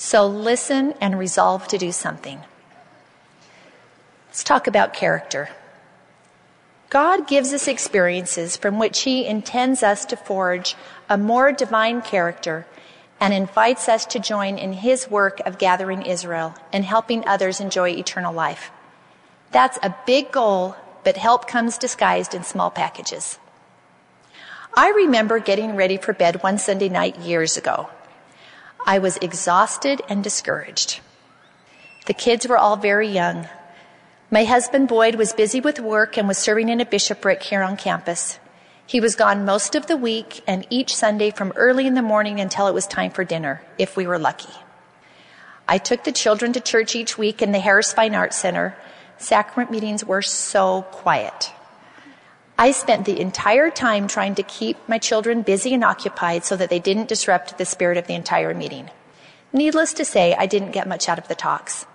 So 0.03 0.25
listen 0.25 0.95
and 0.99 1.19
resolve 1.19 1.67
to 1.67 1.77
do 1.77 1.91
something. 1.91 2.41
Let's 4.25 4.43
talk 4.43 4.65
about 4.65 4.95
character. 4.95 5.49
God 6.89 7.27
gives 7.27 7.53
us 7.53 7.67
experiences 7.67 8.57
from 8.57 8.79
which 8.79 9.01
He 9.01 9.27
intends 9.27 9.83
us 9.83 10.03
to 10.05 10.15
forge 10.17 10.75
a 11.07 11.19
more 11.19 11.51
divine 11.51 12.01
character 12.01 12.65
and 13.19 13.31
invites 13.31 13.87
us 13.87 14.03
to 14.07 14.17
join 14.17 14.57
in 14.57 14.73
his 14.73 15.07
work 15.07 15.39
of 15.41 15.59
gathering 15.59 16.01
Israel 16.01 16.55
and 16.73 16.83
helping 16.83 17.27
others 17.27 17.59
enjoy 17.59 17.89
eternal 17.91 18.33
life. 18.33 18.71
That's 19.51 19.77
a 19.83 19.95
big 20.07 20.31
goal, 20.31 20.75
but 21.03 21.15
help 21.15 21.47
comes 21.47 21.77
disguised 21.77 22.33
in 22.33 22.43
small 22.43 22.71
packages. 22.71 23.37
I 24.73 24.89
remember 24.89 25.37
getting 25.37 25.75
ready 25.75 25.97
for 25.97 26.11
bed 26.11 26.41
one 26.41 26.57
Sunday 26.57 26.89
night 26.89 27.19
years 27.19 27.55
ago. 27.55 27.91
I 28.85 28.99
was 28.99 29.17
exhausted 29.17 30.01
and 30.09 30.23
discouraged. 30.23 31.01
The 32.07 32.13
kids 32.13 32.47
were 32.47 32.57
all 32.57 32.77
very 32.77 33.07
young. 33.07 33.47
My 34.31 34.43
husband 34.43 34.87
Boyd 34.87 35.15
was 35.15 35.33
busy 35.33 35.61
with 35.61 35.79
work 35.79 36.17
and 36.17 36.27
was 36.27 36.37
serving 36.37 36.69
in 36.69 36.81
a 36.81 36.85
bishopric 36.85 37.43
here 37.43 37.61
on 37.61 37.77
campus. 37.77 38.39
He 38.87 38.99
was 38.99 39.15
gone 39.15 39.45
most 39.45 39.75
of 39.75 39.87
the 39.87 39.97
week 39.97 40.41
and 40.47 40.65
each 40.69 40.95
Sunday 40.95 41.31
from 41.31 41.53
early 41.55 41.85
in 41.85 41.93
the 41.93 42.01
morning 42.01 42.39
until 42.39 42.67
it 42.67 42.73
was 42.73 42.87
time 42.87 43.11
for 43.11 43.23
dinner, 43.23 43.61
if 43.77 43.95
we 43.95 44.07
were 44.07 44.19
lucky. 44.19 44.53
I 45.67 45.77
took 45.77 46.03
the 46.03 46.11
children 46.11 46.51
to 46.53 46.59
church 46.59 46.95
each 46.95 47.17
week 47.17 47.41
in 47.41 47.51
the 47.51 47.59
Harris 47.59 47.93
Fine 47.93 48.15
Arts 48.15 48.37
Center. 48.37 48.75
Sacrament 49.17 49.71
meetings 49.71 50.03
were 50.03 50.21
so 50.21 50.81
quiet. 50.91 51.53
I 52.61 52.73
spent 52.73 53.05
the 53.05 53.19
entire 53.19 53.71
time 53.71 54.07
trying 54.07 54.35
to 54.35 54.43
keep 54.43 54.77
my 54.87 54.99
children 54.99 55.41
busy 55.41 55.73
and 55.73 55.83
occupied 55.83 56.45
so 56.45 56.55
that 56.57 56.69
they 56.69 56.77
didn't 56.77 57.07
disrupt 57.07 57.57
the 57.57 57.65
spirit 57.65 57.97
of 57.97 58.05
the 58.05 58.13
entire 58.13 58.53
meeting. 58.53 58.91
Needless 59.51 59.93
to 59.93 60.05
say, 60.05 60.35
I 60.35 60.45
didn't 60.45 60.69
get 60.69 60.87
much 60.87 61.09
out 61.09 61.17
of 61.17 61.27
the 61.27 61.33
talks. 61.33 61.87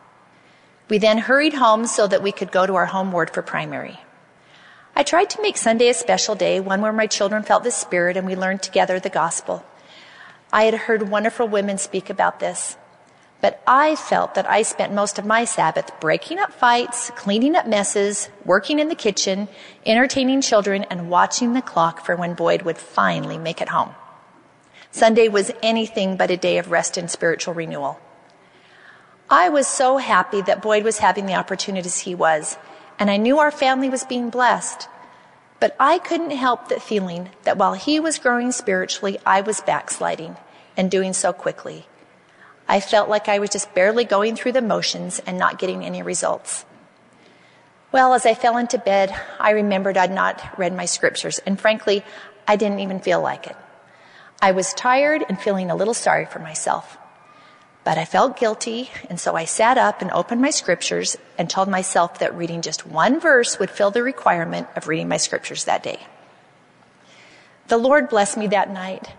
We 0.88 0.98
then 0.98 1.18
hurried 1.18 1.54
home 1.54 1.86
so 1.86 2.08
that 2.08 2.20
we 2.20 2.32
could 2.32 2.50
go 2.50 2.66
to 2.66 2.74
our 2.74 2.86
home 2.86 3.12
ward 3.12 3.30
for 3.30 3.42
primary. 3.42 4.00
I 4.96 5.04
tried 5.04 5.30
to 5.30 5.40
make 5.40 5.56
Sunday 5.56 5.88
a 5.88 5.94
special 5.94 6.34
day, 6.34 6.58
one 6.58 6.80
where 6.80 6.92
my 6.92 7.06
children 7.06 7.44
felt 7.44 7.62
the 7.62 7.70
Spirit 7.70 8.16
and 8.16 8.26
we 8.26 8.34
learned 8.34 8.64
together 8.64 8.98
the 8.98 9.08
gospel. 9.08 9.64
I 10.52 10.64
had 10.64 10.74
heard 10.74 11.10
wonderful 11.10 11.46
women 11.46 11.78
speak 11.78 12.10
about 12.10 12.40
this, 12.40 12.76
but 13.40 13.62
I 13.66 13.96
felt 13.96 14.34
that 14.34 14.48
I 14.48 14.62
spent 14.62 14.92
most 14.92 15.18
of 15.18 15.26
my 15.26 15.44
Sabbath 15.44 15.90
breaking 16.00 16.38
up 16.38 16.52
fights, 16.52 17.10
cleaning 17.16 17.54
up 17.54 17.66
messes, 17.66 18.28
working 18.44 18.78
in 18.78 18.88
the 18.88 18.94
kitchen, 18.94 19.48
entertaining 19.84 20.40
children, 20.40 20.84
and 20.84 21.10
watching 21.10 21.52
the 21.52 21.62
clock 21.62 22.04
for 22.04 22.16
when 22.16 22.34
Boyd 22.34 22.62
would 22.62 22.78
finally 22.78 23.38
make 23.38 23.60
it 23.60 23.68
home. 23.68 23.94
Sunday 24.90 25.28
was 25.28 25.52
anything 25.62 26.16
but 26.16 26.30
a 26.30 26.36
day 26.36 26.58
of 26.58 26.70
rest 26.70 26.96
and 26.96 27.10
spiritual 27.10 27.54
renewal. 27.54 28.00
I 29.28 29.48
was 29.48 29.66
so 29.66 29.98
happy 29.98 30.40
that 30.42 30.62
Boyd 30.62 30.84
was 30.84 30.98
having 30.98 31.26
the 31.26 31.34
opportunities 31.34 31.98
he 31.98 32.14
was 32.14 32.56
and 32.98 33.10
I 33.10 33.16
knew 33.16 33.38
our 33.38 33.50
family 33.50 33.88
was 33.88 34.04
being 34.04 34.30
blessed. 34.30 34.88
But 35.60 35.76
I 35.80 35.98
couldn't 35.98 36.30
help 36.30 36.68
the 36.68 36.80
feeling 36.80 37.30
that 37.44 37.56
while 37.56 37.74
he 37.74 37.98
was 37.98 38.18
growing 38.18 38.52
spiritually, 38.52 39.18
I 39.24 39.40
was 39.40 39.60
backsliding 39.60 40.36
and 40.76 40.90
doing 40.90 41.12
so 41.12 41.32
quickly. 41.32 41.86
I 42.68 42.80
felt 42.80 43.08
like 43.08 43.28
I 43.28 43.38
was 43.38 43.50
just 43.50 43.74
barely 43.74 44.04
going 44.04 44.36
through 44.36 44.52
the 44.52 44.62
motions 44.62 45.20
and 45.20 45.38
not 45.38 45.58
getting 45.58 45.84
any 45.84 46.02
results. 46.02 46.64
Well, 47.92 48.14
as 48.14 48.26
I 48.26 48.34
fell 48.34 48.56
into 48.56 48.78
bed, 48.78 49.14
I 49.38 49.50
remembered 49.50 49.96
I'd 49.96 50.10
not 50.10 50.58
read 50.58 50.74
my 50.74 50.84
scriptures, 50.84 51.38
and 51.46 51.60
frankly, 51.60 52.04
I 52.46 52.56
didn't 52.56 52.80
even 52.80 53.00
feel 53.00 53.20
like 53.20 53.46
it. 53.46 53.56
I 54.42 54.52
was 54.52 54.74
tired 54.74 55.24
and 55.28 55.40
feeling 55.40 55.70
a 55.70 55.76
little 55.76 55.94
sorry 55.94 56.26
for 56.26 56.40
myself. 56.40 56.98
But 57.84 57.98
I 57.98 58.04
felt 58.04 58.36
guilty, 58.36 58.90
and 59.08 59.20
so 59.20 59.36
I 59.36 59.44
sat 59.44 59.78
up 59.78 60.02
and 60.02 60.10
opened 60.10 60.42
my 60.42 60.50
scriptures 60.50 61.16
and 61.38 61.48
told 61.48 61.68
myself 61.68 62.18
that 62.18 62.36
reading 62.36 62.60
just 62.60 62.84
one 62.84 63.20
verse 63.20 63.60
would 63.60 63.70
fill 63.70 63.92
the 63.92 64.02
requirement 64.02 64.66
of 64.74 64.88
reading 64.88 65.08
my 65.08 65.18
scriptures 65.18 65.64
that 65.64 65.84
day. 65.84 66.00
The 67.68 67.78
Lord 67.78 68.08
blessed 68.08 68.36
me 68.36 68.48
that 68.48 68.70
night. 68.70 69.12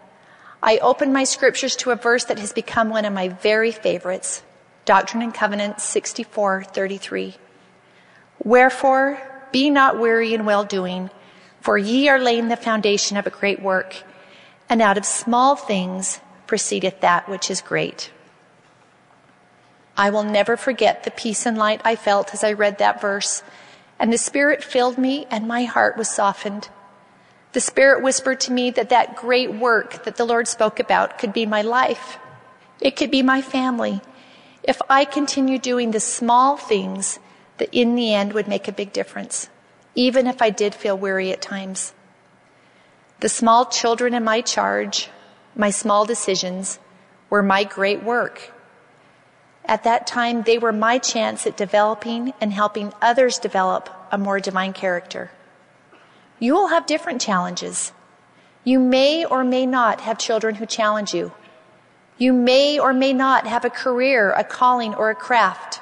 I 0.62 0.78
opened 0.80 1.14
my 1.14 1.24
scriptures 1.24 1.76
to 1.78 1.92
a 1.92 1.96
verse 1.96 2.26
that 2.26 2.40
has 2.40 2.52
become 2.52 2.90
one 2.90 3.06
of 3.06 3.14
my 3.14 3.30
very 3.30 3.72
favorites, 3.72 4.44
Doctrine 4.86 5.22
and 5.22 5.34
Covenants 5.34 5.84
64:33. 5.84 7.38
Wherefore, 8.44 9.22
be 9.52 9.70
not 9.70 10.00
weary 10.00 10.34
in 10.34 10.46
well 10.46 10.64
doing, 10.64 11.10
for 11.62 11.78
ye 11.78 12.10
are 12.10 12.20
laying 12.20 12.48
the 12.48 12.56
foundation 12.56 13.18
of 13.18 13.28
a 13.28 13.32
great 13.32 13.62
work, 13.62 14.04
and 14.70 14.82
out 14.82 14.98
of 14.98 15.06
small 15.06 15.56
things 15.56 16.20
proceedeth 16.48 17.02
that 17.02 17.30
which 17.30 17.52
is 17.52 17.62
great. 17.62 18.12
I 19.98 20.10
will 20.10 20.24
never 20.24 20.58
forget 20.58 21.04
the 21.04 21.12
peace 21.12 21.46
and 21.46 21.58
light 21.58 21.82
I 21.84 21.96
felt 21.96 22.34
as 22.34 22.44
I 22.44 22.54
read 22.54 22.78
that 22.78 23.02
verse, 23.02 23.44
and 24.00 24.14
the 24.14 24.18
Spirit 24.18 24.64
filled 24.64 24.98
me 24.98 25.28
and 25.30 25.48
my 25.48 25.66
heart 25.66 25.98
was 25.98 26.10
softened. 26.10 26.70
The 27.58 27.62
Spirit 27.62 28.04
whispered 28.04 28.40
to 28.42 28.52
me 28.52 28.70
that 28.70 28.90
that 28.90 29.16
great 29.16 29.52
work 29.52 30.04
that 30.04 30.16
the 30.16 30.26
Lord 30.26 30.48
spoke 30.48 30.80
about 30.80 31.18
could 31.18 31.34
be 31.34 31.48
my 31.48 31.64
life. 31.64 32.20
It 32.80 32.96
could 32.96 33.10
be 33.10 33.24
my 33.24 33.42
family. 33.42 34.00
If 34.62 34.80
I 34.92 35.06
continue 35.06 35.58
doing 35.58 35.90
the 35.90 36.00
small 36.00 36.56
things 36.56 37.18
that 37.58 37.70
in 37.72 37.96
the 37.96 38.14
end 38.14 38.34
would 38.34 38.48
make 38.48 38.68
a 38.68 38.72
big 38.72 38.94
difference, 38.94 39.50
even 39.96 40.28
if 40.28 40.40
I 40.40 40.52
did 40.52 40.76
feel 40.76 40.96
weary 40.96 41.32
at 41.32 41.42
times. 41.42 41.96
The 43.22 43.28
small 43.28 43.66
children 43.66 44.14
in 44.14 44.24
my 44.24 44.42
charge, 44.42 45.10
my 45.56 45.72
small 45.72 46.06
decisions, 46.06 46.78
were 47.32 47.42
my 47.42 47.64
great 47.64 48.04
work. 48.04 48.54
At 49.66 49.84
that 49.84 50.06
time, 50.06 50.44
they 50.44 50.60
were 50.60 50.72
my 50.72 51.00
chance 51.00 51.48
at 51.48 51.58
developing 51.58 52.36
and 52.40 52.54
helping 52.54 52.94
others 53.02 53.40
develop 53.40 53.90
a 54.12 54.18
more 54.20 54.40
divine 54.40 54.74
character. 54.74 55.32
You 56.40 56.54
will 56.54 56.68
have 56.68 56.86
different 56.86 57.22
challenges. 57.22 57.92
You 58.64 58.80
may 58.80 59.26
or 59.26 59.44
may 59.44 59.66
not 59.66 60.02
have 60.02 60.18
children 60.18 60.56
who 60.56 60.66
challenge 60.66 61.14
you. 61.14 61.32
You 62.18 62.34
may 62.34 62.80
or 62.80 62.94
may 62.94 63.14
not 63.14 63.48
have 63.48 63.64
a 63.64 63.70
career, 63.70 64.32
a 64.32 64.44
calling, 64.44 64.94
or 64.96 65.10
a 65.10 65.16
craft. 65.16 65.82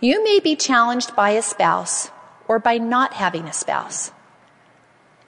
You 0.00 0.24
may 0.24 0.40
be 0.40 0.56
challenged 0.56 1.14
by 1.14 1.30
a 1.30 1.42
spouse 1.42 2.10
or 2.46 2.58
by 2.58 2.78
not 2.78 3.14
having 3.14 3.44
a 3.44 3.52
spouse. 3.52 4.12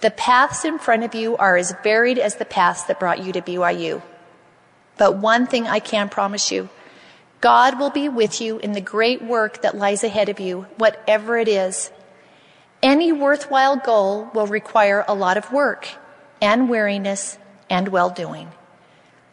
The 0.00 0.10
paths 0.10 0.64
in 0.64 0.78
front 0.78 1.04
of 1.04 1.14
you 1.14 1.36
are 1.36 1.56
as 1.56 1.74
varied 1.82 2.18
as 2.18 2.36
the 2.36 2.46
paths 2.46 2.84
that 2.84 2.98
brought 2.98 3.22
you 3.22 3.32
to 3.32 3.42
BYU. 3.42 4.02
But 4.96 5.16
one 5.16 5.46
thing 5.46 5.66
I 5.66 5.78
can 5.78 6.08
promise 6.08 6.50
you 6.50 6.70
God 7.40 7.78
will 7.78 7.90
be 7.90 8.08
with 8.08 8.40
you 8.40 8.58
in 8.58 8.72
the 8.72 8.80
great 8.80 9.22
work 9.22 9.62
that 9.62 9.76
lies 9.76 10.04
ahead 10.04 10.28
of 10.28 10.40
you, 10.40 10.66
whatever 10.76 11.38
it 11.38 11.48
is. 11.48 11.90
Any 12.82 13.12
worthwhile 13.12 13.76
goal 13.76 14.30
will 14.32 14.46
require 14.46 15.04
a 15.06 15.14
lot 15.14 15.36
of 15.36 15.52
work 15.52 15.88
and 16.40 16.68
weariness 16.70 17.36
and 17.68 17.88
well 17.88 18.08
doing. 18.08 18.52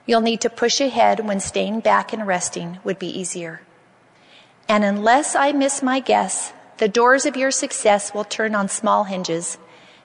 You'll 0.06 0.22
need 0.22 0.42
to 0.42 0.50
push 0.50 0.82
ahead 0.82 1.26
when 1.26 1.40
staying 1.40 1.80
back 1.80 2.12
and 2.12 2.28
resting 2.28 2.80
would 2.84 3.00
be 3.00 3.08
easier. 3.08 3.62
And 4.68 4.84
unless 4.84 5.34
I 5.34 5.54
miss 5.54 5.82
my 5.82 6.02
guess, 6.02 6.52
the 6.78 6.90
doors 6.90 7.26
of 7.26 7.38
your 7.38 7.52
success 7.52 8.14
will 8.14 8.26
turn 8.26 8.54
on 8.54 8.68
small 8.68 9.06
hinges, 9.06 9.58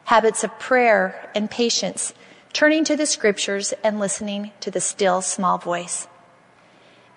habits 0.05 0.45
of 0.45 0.59
prayer 0.61 1.29
and 1.35 1.51
patience, 1.51 2.15
turning 2.53 2.85
to 2.85 2.97
the 2.97 3.07
scriptures 3.07 3.75
and 3.83 3.99
listening 3.99 4.53
to 4.61 4.71
the 4.71 4.81
still 4.81 5.21
small 5.21 5.59
voice. 5.59 6.07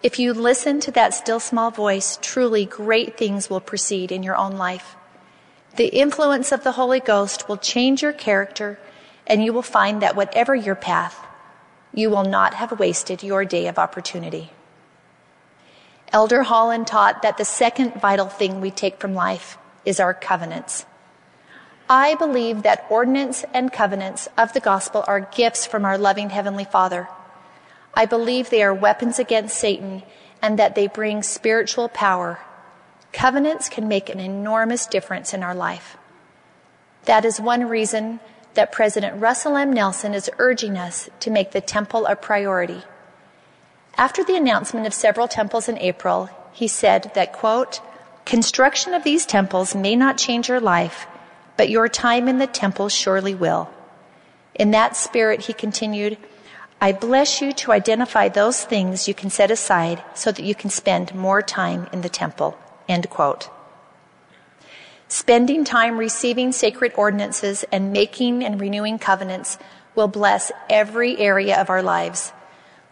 If 0.01 0.17
you 0.17 0.33
listen 0.33 0.79
to 0.81 0.91
that 0.91 1.13
still 1.13 1.39
small 1.39 1.71
voice, 1.71 2.17
truly 2.21 2.65
great 2.65 3.15
things 3.15 3.49
will 3.49 3.59
proceed 3.61 4.11
in 4.11 4.23
your 4.23 4.35
own 4.35 4.53
life. 4.57 4.95
The 5.75 5.87
influence 5.87 6.51
of 6.51 6.63
the 6.63 6.73
Holy 6.73 7.01
Ghost 7.01 7.49
will 7.49 7.57
change 7.57 8.01
your 8.01 8.13
character, 8.13 8.79
and 9.27 9.43
you 9.43 9.51
will 9.51 9.61
find 9.61 10.01
that 10.01 10.15
whatever 10.15 10.55
your 10.55 10.75
path, 10.75 11.25
you 11.93 12.09
will 12.09 12.23
not 12.23 12.53
have 12.53 12.79
wasted 12.79 13.23
your 13.23 13.43
day 13.43 13.67
of 13.67 13.77
opportunity. 13.77 14.51
Elder 16.13 16.43
Holland 16.43 16.87
taught 16.87 17.23
that 17.23 17.37
the 17.37 17.43
second 17.43 17.95
vital 17.95 18.27
thing 18.27 18.61
we 18.61 18.71
take 18.71 18.99
from 19.01 19.13
life 19.13 19.57
is 19.83 19.99
our 19.99 20.13
covenants. 20.13 20.85
I 21.89 22.15
believe 22.15 22.63
that 22.63 22.85
ordinance 22.89 23.43
and 23.53 23.71
covenants 23.71 24.29
of 24.37 24.53
the 24.53 24.61
gospel 24.61 25.03
are 25.07 25.29
gifts 25.35 25.65
from 25.65 25.83
our 25.83 25.97
loving 25.97 26.29
Heavenly 26.29 26.65
Father. 26.65 27.09
I 27.93 28.05
believe 28.05 28.49
they 28.49 28.63
are 28.63 28.73
weapons 28.73 29.19
against 29.19 29.57
Satan 29.57 30.03
and 30.41 30.57
that 30.57 30.75
they 30.75 30.87
bring 30.87 31.21
spiritual 31.21 31.89
power. 31.89 32.39
Covenants 33.15 33.69
can 33.69 33.87
make 33.87 34.09
an 34.09 34.19
enormous 34.19 34.85
difference 34.85 35.33
in 35.33 35.41
our 35.41 35.55
life. 35.55 35.95
That 37.05 37.23
is 37.23 37.39
one 37.39 37.69
reason 37.69 38.19
that 38.55 38.73
President 38.73 39.21
Russell 39.21 39.55
M. 39.55 39.71
Nelson 39.71 40.13
is 40.13 40.29
urging 40.37 40.77
us 40.77 41.09
to 41.21 41.31
make 41.31 41.51
the 41.51 41.61
temple 41.61 42.07
a 42.07 42.17
priority. 42.17 42.83
After 43.97 44.21
the 44.21 44.35
announcement 44.35 44.85
of 44.85 44.93
several 44.93 45.29
temples 45.29 45.69
in 45.69 45.77
April, 45.77 46.29
he 46.51 46.67
said 46.67 47.13
that, 47.15 47.31
quote, 47.31 47.79
construction 48.25 48.93
of 48.93 49.05
these 49.05 49.25
temples 49.25 49.73
may 49.73 49.95
not 49.95 50.17
change 50.17 50.49
your 50.49 50.59
life, 50.59 51.07
but 51.55 51.69
your 51.69 51.87
time 51.87 52.27
in 52.27 52.37
the 52.37 52.47
temple 52.47 52.89
surely 52.89 53.33
will. 53.33 53.69
In 54.55 54.71
that 54.71 54.97
spirit, 54.97 55.45
he 55.45 55.53
continued, 55.53 56.17
I 56.81 56.91
bless 56.91 57.41
you 57.41 57.53
to 57.53 57.71
identify 57.71 58.27
those 58.27 58.65
things 58.65 59.07
you 59.07 59.13
can 59.13 59.29
set 59.29 59.51
aside 59.51 60.03
so 60.15 60.33
that 60.33 60.43
you 60.43 60.53
can 60.53 60.69
spend 60.69 61.15
more 61.15 61.41
time 61.41 61.87
in 61.93 62.01
the 62.01 62.09
temple. 62.09 62.57
End 62.87 63.09
quote. 63.09 63.49
Spending 65.07 65.63
time 65.63 65.97
receiving 65.97 66.51
sacred 66.51 66.91
ordinances 66.95 67.63
and 67.71 67.93
making 67.93 68.43
and 68.43 68.59
renewing 68.59 68.99
covenants 68.99 69.57
will 69.93 70.07
bless 70.07 70.51
every 70.69 71.17
area 71.17 71.59
of 71.59 71.69
our 71.69 71.83
lives 71.83 72.33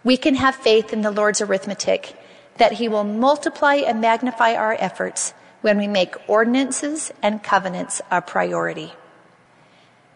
we 0.04 0.18
can 0.18 0.36
have 0.36 0.56
faith 0.56 0.92
in 0.92 1.02
the 1.02 1.12
Lord's 1.12 1.42
arithmetic 1.42 2.16
that 2.58 2.74
He 2.74 2.88
will 2.88 3.04
multiply 3.04 3.76
and 3.76 4.02
magnify 4.02 4.54
our 4.54 4.76
efforts 4.80 5.34
when 5.62 5.78
we 5.78 5.88
make 5.88 6.16
ordinances 6.28 7.12
and 7.22 7.42
covenants 7.42 8.02
a 8.12 8.22
priority. 8.22 8.94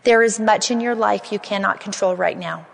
There 0.03 0.21
is 0.21 0.39
much 0.39 0.69
in 0.69 0.81
your 0.81 0.95
life 0.95 1.31
you 1.31 1.39
cannot 1.39 1.79
control 1.79 2.15
right 2.15 2.37
now. 2.37 2.67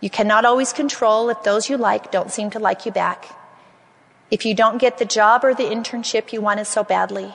You 0.00 0.10
cannot 0.10 0.44
always 0.44 0.72
control 0.72 1.30
if 1.30 1.42
those 1.42 1.68
you 1.68 1.76
like 1.76 2.12
don't 2.12 2.30
seem 2.30 2.50
to 2.50 2.58
like 2.58 2.86
you 2.86 2.92
back. 2.92 3.28
If 4.30 4.46
you 4.46 4.54
don't 4.54 4.78
get 4.78 4.98
the 4.98 5.04
job 5.04 5.44
or 5.44 5.54
the 5.54 5.64
internship 5.64 6.32
you 6.32 6.40
wanted 6.40 6.66
so 6.66 6.84
badly. 6.84 7.34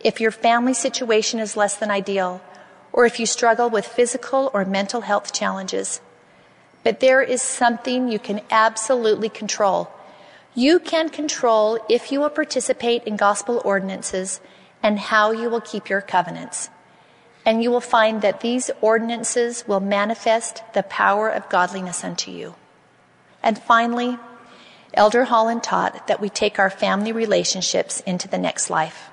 If 0.00 0.20
your 0.20 0.30
family 0.30 0.74
situation 0.74 1.40
is 1.40 1.56
less 1.56 1.76
than 1.76 1.90
ideal. 1.90 2.40
Or 2.92 3.06
if 3.06 3.18
you 3.18 3.26
struggle 3.26 3.68
with 3.68 3.86
physical 3.86 4.50
or 4.54 4.64
mental 4.64 5.00
health 5.00 5.32
challenges. 5.32 6.00
But 6.84 7.00
there 7.00 7.22
is 7.22 7.42
something 7.42 8.08
you 8.08 8.18
can 8.18 8.40
absolutely 8.50 9.28
control. 9.28 9.90
You 10.54 10.78
can 10.78 11.08
control 11.08 11.78
if 11.88 12.12
you 12.12 12.20
will 12.20 12.30
participate 12.30 13.04
in 13.04 13.16
gospel 13.16 13.60
ordinances 13.64 14.40
and 14.82 14.98
how 14.98 15.32
you 15.32 15.50
will 15.50 15.60
keep 15.60 15.88
your 15.88 16.00
covenants. 16.00 16.70
And 17.44 17.62
you 17.62 17.70
will 17.70 17.80
find 17.80 18.22
that 18.22 18.40
these 18.40 18.70
ordinances 18.80 19.66
will 19.66 19.80
manifest 19.80 20.62
the 20.74 20.82
power 20.84 21.28
of 21.28 21.48
godliness 21.48 22.04
unto 22.04 22.30
you. 22.30 22.54
And 23.42 23.58
finally, 23.58 24.18
Elder 24.94 25.24
Holland 25.24 25.62
taught 25.62 26.06
that 26.06 26.20
we 26.20 26.28
take 26.28 26.58
our 26.58 26.70
family 26.70 27.12
relationships 27.12 28.00
into 28.00 28.28
the 28.28 28.38
next 28.38 28.70
life. 28.70 29.10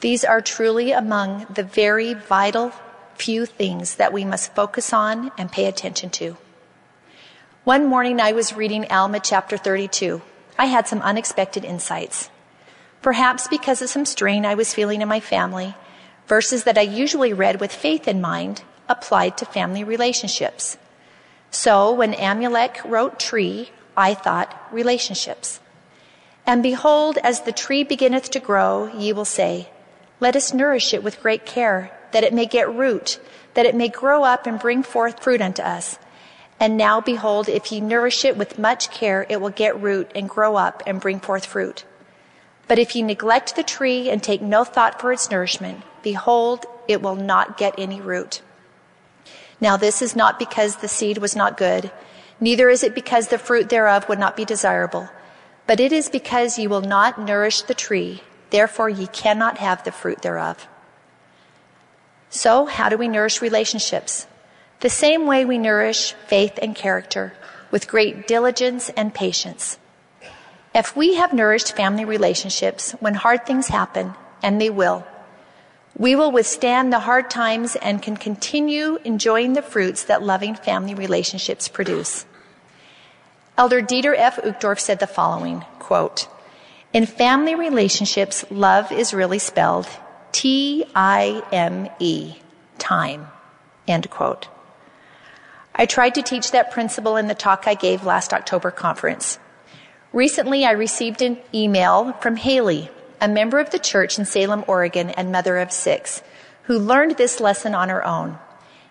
These 0.00 0.24
are 0.24 0.40
truly 0.40 0.92
among 0.92 1.46
the 1.50 1.62
very 1.62 2.14
vital 2.14 2.72
few 3.14 3.44
things 3.44 3.96
that 3.96 4.12
we 4.12 4.24
must 4.24 4.54
focus 4.54 4.92
on 4.92 5.30
and 5.36 5.52
pay 5.52 5.66
attention 5.66 6.10
to. 6.10 6.36
One 7.64 7.86
morning 7.86 8.20
I 8.20 8.32
was 8.32 8.54
reading 8.54 8.90
Alma 8.90 9.20
chapter 9.20 9.56
32. 9.58 10.22
I 10.58 10.66
had 10.66 10.88
some 10.88 11.02
unexpected 11.02 11.64
insights. 11.64 12.30
Perhaps 13.02 13.48
because 13.48 13.82
of 13.82 13.90
some 13.90 14.06
strain 14.06 14.46
I 14.46 14.54
was 14.54 14.74
feeling 14.74 15.02
in 15.02 15.08
my 15.08 15.20
family, 15.20 15.74
verses 16.26 16.64
that 16.64 16.78
I 16.78 16.82
usually 16.82 17.32
read 17.32 17.60
with 17.60 17.72
faith 17.72 18.08
in 18.08 18.20
mind 18.20 18.62
applied 18.88 19.36
to 19.38 19.44
family 19.44 19.84
relationships. 19.84 20.78
So 21.50 21.92
when 21.92 22.14
Amulek 22.14 22.82
wrote 22.84 23.18
tree, 23.18 23.70
I 24.00 24.14
thought 24.14 24.56
relationships. 24.72 25.60
And 26.46 26.62
behold, 26.62 27.18
as 27.22 27.42
the 27.42 27.52
tree 27.52 27.84
beginneth 27.84 28.30
to 28.30 28.40
grow, 28.40 28.90
ye 28.96 29.12
will 29.12 29.26
say, 29.26 29.68
Let 30.20 30.34
us 30.34 30.54
nourish 30.54 30.94
it 30.94 31.04
with 31.04 31.20
great 31.20 31.44
care, 31.44 31.92
that 32.12 32.24
it 32.24 32.32
may 32.32 32.46
get 32.46 32.74
root, 32.74 33.20
that 33.52 33.66
it 33.66 33.74
may 33.74 33.88
grow 33.88 34.24
up 34.24 34.46
and 34.46 34.58
bring 34.58 34.82
forth 34.82 35.22
fruit 35.22 35.42
unto 35.42 35.60
us. 35.60 35.98
And 36.58 36.78
now 36.78 37.02
behold, 37.02 37.46
if 37.50 37.70
ye 37.70 37.80
nourish 37.80 38.24
it 38.24 38.38
with 38.38 38.58
much 38.58 38.90
care, 38.90 39.26
it 39.28 39.38
will 39.38 39.50
get 39.50 39.80
root 39.80 40.10
and 40.14 40.30
grow 40.30 40.56
up 40.56 40.82
and 40.86 40.98
bring 40.98 41.20
forth 41.20 41.44
fruit. 41.44 41.84
But 42.68 42.78
if 42.78 42.96
ye 42.96 43.02
neglect 43.02 43.54
the 43.54 43.62
tree 43.62 44.08
and 44.08 44.22
take 44.22 44.40
no 44.40 44.64
thought 44.64 44.98
for 44.98 45.12
its 45.12 45.30
nourishment, 45.30 45.82
behold, 46.02 46.64
it 46.88 47.02
will 47.02 47.16
not 47.16 47.58
get 47.58 47.74
any 47.76 48.00
root. 48.00 48.40
Now 49.60 49.76
this 49.76 50.00
is 50.00 50.16
not 50.16 50.38
because 50.38 50.76
the 50.76 50.88
seed 50.88 51.18
was 51.18 51.36
not 51.36 51.58
good, 51.58 51.90
neither 52.40 52.68
is 52.68 52.82
it 52.82 52.94
because 52.94 53.28
the 53.28 53.38
fruit 53.38 53.68
thereof 53.68 54.08
would 54.08 54.18
not 54.18 54.36
be 54.36 54.44
desirable, 54.44 55.08
but 55.66 55.80
it 55.80 55.92
is 55.92 56.08
because 56.08 56.58
ye 56.58 56.66
will 56.66 56.80
not 56.80 57.20
nourish 57.20 57.62
the 57.62 57.74
tree, 57.74 58.22
therefore 58.50 58.88
ye 58.88 59.06
cannot 59.06 59.58
have 59.58 59.84
the 59.84 59.92
fruit 59.92 60.22
thereof. 60.22 60.66
So 62.30 62.66
how 62.66 62.88
do 62.88 62.96
we 62.96 63.08
nourish 63.08 63.42
relationships? 63.42 64.26
the 64.80 64.90
same 64.90 65.26
way 65.26 65.44
we 65.44 65.58
nourish 65.58 66.14
faith 66.26 66.58
and 66.60 66.74
character 66.74 67.34
with 67.70 67.88
great 67.88 68.26
diligence 68.26 68.88
and 68.90 69.14
patience. 69.14 69.78
If 70.74 70.96
we 70.96 71.14
have 71.14 71.32
nourished 71.32 71.76
family 71.76 72.04
relationships 72.04 72.92
when 72.92 73.14
hard 73.14 73.44
things 73.44 73.68
happen, 73.68 74.14
and 74.42 74.60
they 74.60 74.70
will, 74.70 75.06
we 75.98 76.16
will 76.16 76.32
withstand 76.32 76.92
the 76.92 77.00
hard 77.00 77.28
times 77.28 77.76
and 77.76 78.00
can 78.00 78.16
continue 78.16 78.98
enjoying 79.04 79.52
the 79.52 79.62
fruits 79.62 80.04
that 80.04 80.22
loving 80.22 80.54
family 80.54 80.94
relationships 80.94 81.68
produce. 81.68 82.24
Elder 83.56 83.82
Dieter 83.82 84.14
F. 84.16 84.36
Uchtdorf 84.36 84.80
said 84.80 85.00
the 85.00 85.06
following, 85.06 85.64
quote, 85.78 86.28
in 86.92 87.06
family 87.06 87.54
relationships, 87.54 88.44
love 88.50 88.90
is 88.90 89.14
really 89.14 89.38
spelled 89.38 89.86
T-I-M-E, 90.32 90.94
time, 92.78 93.28
end 93.86 94.10
quote. 94.10 94.48
I 95.74 95.86
tried 95.86 96.16
to 96.16 96.22
teach 96.22 96.50
that 96.50 96.72
principle 96.72 97.16
in 97.16 97.28
the 97.28 97.34
talk 97.34 97.64
I 97.66 97.74
gave 97.74 98.04
last 98.04 98.32
October 98.32 98.72
conference. 98.72 99.38
Recently, 100.12 100.64
I 100.64 100.72
received 100.72 101.22
an 101.22 101.38
email 101.54 102.12
from 102.14 102.34
Haley, 102.34 102.90
a 103.20 103.28
member 103.28 103.60
of 103.60 103.70
the 103.70 103.78
church 103.78 104.18
in 104.18 104.24
Salem, 104.24 104.64
Oregon, 104.66 105.10
and 105.10 105.30
mother 105.30 105.58
of 105.58 105.70
six, 105.70 106.22
who 106.64 106.78
learned 106.78 107.16
this 107.16 107.38
lesson 107.38 107.74
on 107.76 107.88
her 107.88 108.04
own. 108.04 108.38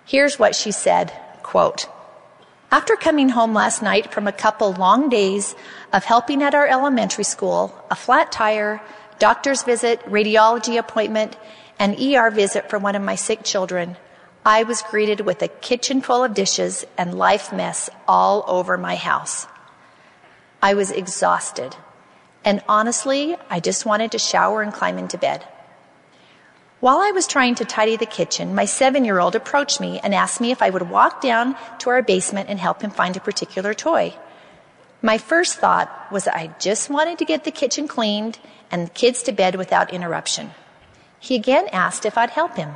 Here's 0.06 0.39
what 0.39 0.56
she 0.56 0.72
said, 0.72 1.12
quote, 1.43 1.88
after 2.71 2.95
coming 2.95 3.29
home 3.29 3.53
last 3.53 3.82
night 3.82 4.13
from 4.13 4.27
a 4.27 4.32
couple 4.32 4.73
long 4.73 5.10
days 5.10 5.55
of 5.91 6.03
helping 6.03 6.43
at 6.43 6.53
our 6.53 6.67
elementary 6.67 7.23
school, 7.23 7.73
a 7.89 7.95
flat 7.95 8.32
tire, 8.32 8.82
doctor's 9.17 9.63
visit, 9.63 10.01
radiology 10.05 10.77
appointment, 10.77 11.36
and 11.79 11.99
ER 11.99 12.29
visit 12.29 12.69
for 12.69 12.77
one 12.77 12.95
of 12.95 13.01
my 13.01 13.15
sick 13.15 13.43
children, 13.43 13.97
I 14.45 14.63
was 14.63 14.84
greeted 14.84 15.21
with 15.21 15.41
a 15.41 15.47
kitchen 15.47 16.01
full 16.01 16.23
of 16.23 16.34
dishes 16.34 16.86
and 16.97 17.17
life 17.17 17.51
mess 17.51 17.89
all 18.08 18.43
over 18.47 18.77
my 18.77 18.95
house. 18.95 19.47
I 20.62 20.73
was 20.75 20.91
exhausted. 20.91 21.75
And 22.45 22.62
honestly, 22.69 23.36
I 23.49 23.60
just 23.60 23.86
wanted 23.86 24.12
to 24.12 24.19
shower 24.19 24.62
and 24.62 24.73
climb 24.73 24.97
into 24.97 25.17
bed. 25.17 25.45
While 26.80 27.00
I 27.00 27.12
was 27.12 27.28
trying 27.28 27.56
to 27.56 27.65
tidy 27.65 27.98
the 27.98 28.06
kitchen, 28.06 28.56
my 28.56 28.63
seven 28.63 29.04
year 29.04 29.20
old 29.20 29.36
approached 29.36 29.82
me 29.82 30.00
and 30.00 30.15
asked 30.15 30.39
me 30.39 30.52
if 30.52 30.62
I 30.62 30.70
would 30.70 30.89
walk 30.89 31.20
down 31.20 31.58
to 31.80 31.89
our 31.89 32.02
basement 32.02 32.48
and 32.48 32.58
help 32.58 32.82
him 32.82 32.92
find 32.92 33.18
a 33.18 33.20
particular 33.20 33.74
toy. 33.74 34.13
My 35.02 35.18
first 35.18 35.58
thought 35.58 35.89
was 36.10 36.26
I 36.28 36.56
just 36.58 36.89
wanted 36.89 37.18
to 37.18 37.26
get 37.26 37.44
the 37.44 37.52
kitchen 37.52 37.88
cleaned 37.88 38.39
and 38.72 38.88
the 38.88 38.92
kids 38.92 39.24
to 39.24 39.34
bed 39.34 39.56
without 39.56 39.94
interruption. 39.94 40.52
He 41.20 41.36
again 41.36 41.68
asked 41.74 42.06
if 42.06 42.18
I'd 42.18 42.30
help 42.30 42.56
him. 42.56 42.76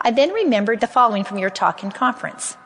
I 0.00 0.10
then 0.10 0.32
remembered 0.32 0.80
the 0.80 0.88
following 0.88 1.22
from 1.22 1.38
your 1.38 1.50
talk 1.50 1.84
in 1.84 1.92
conference. 1.92 2.56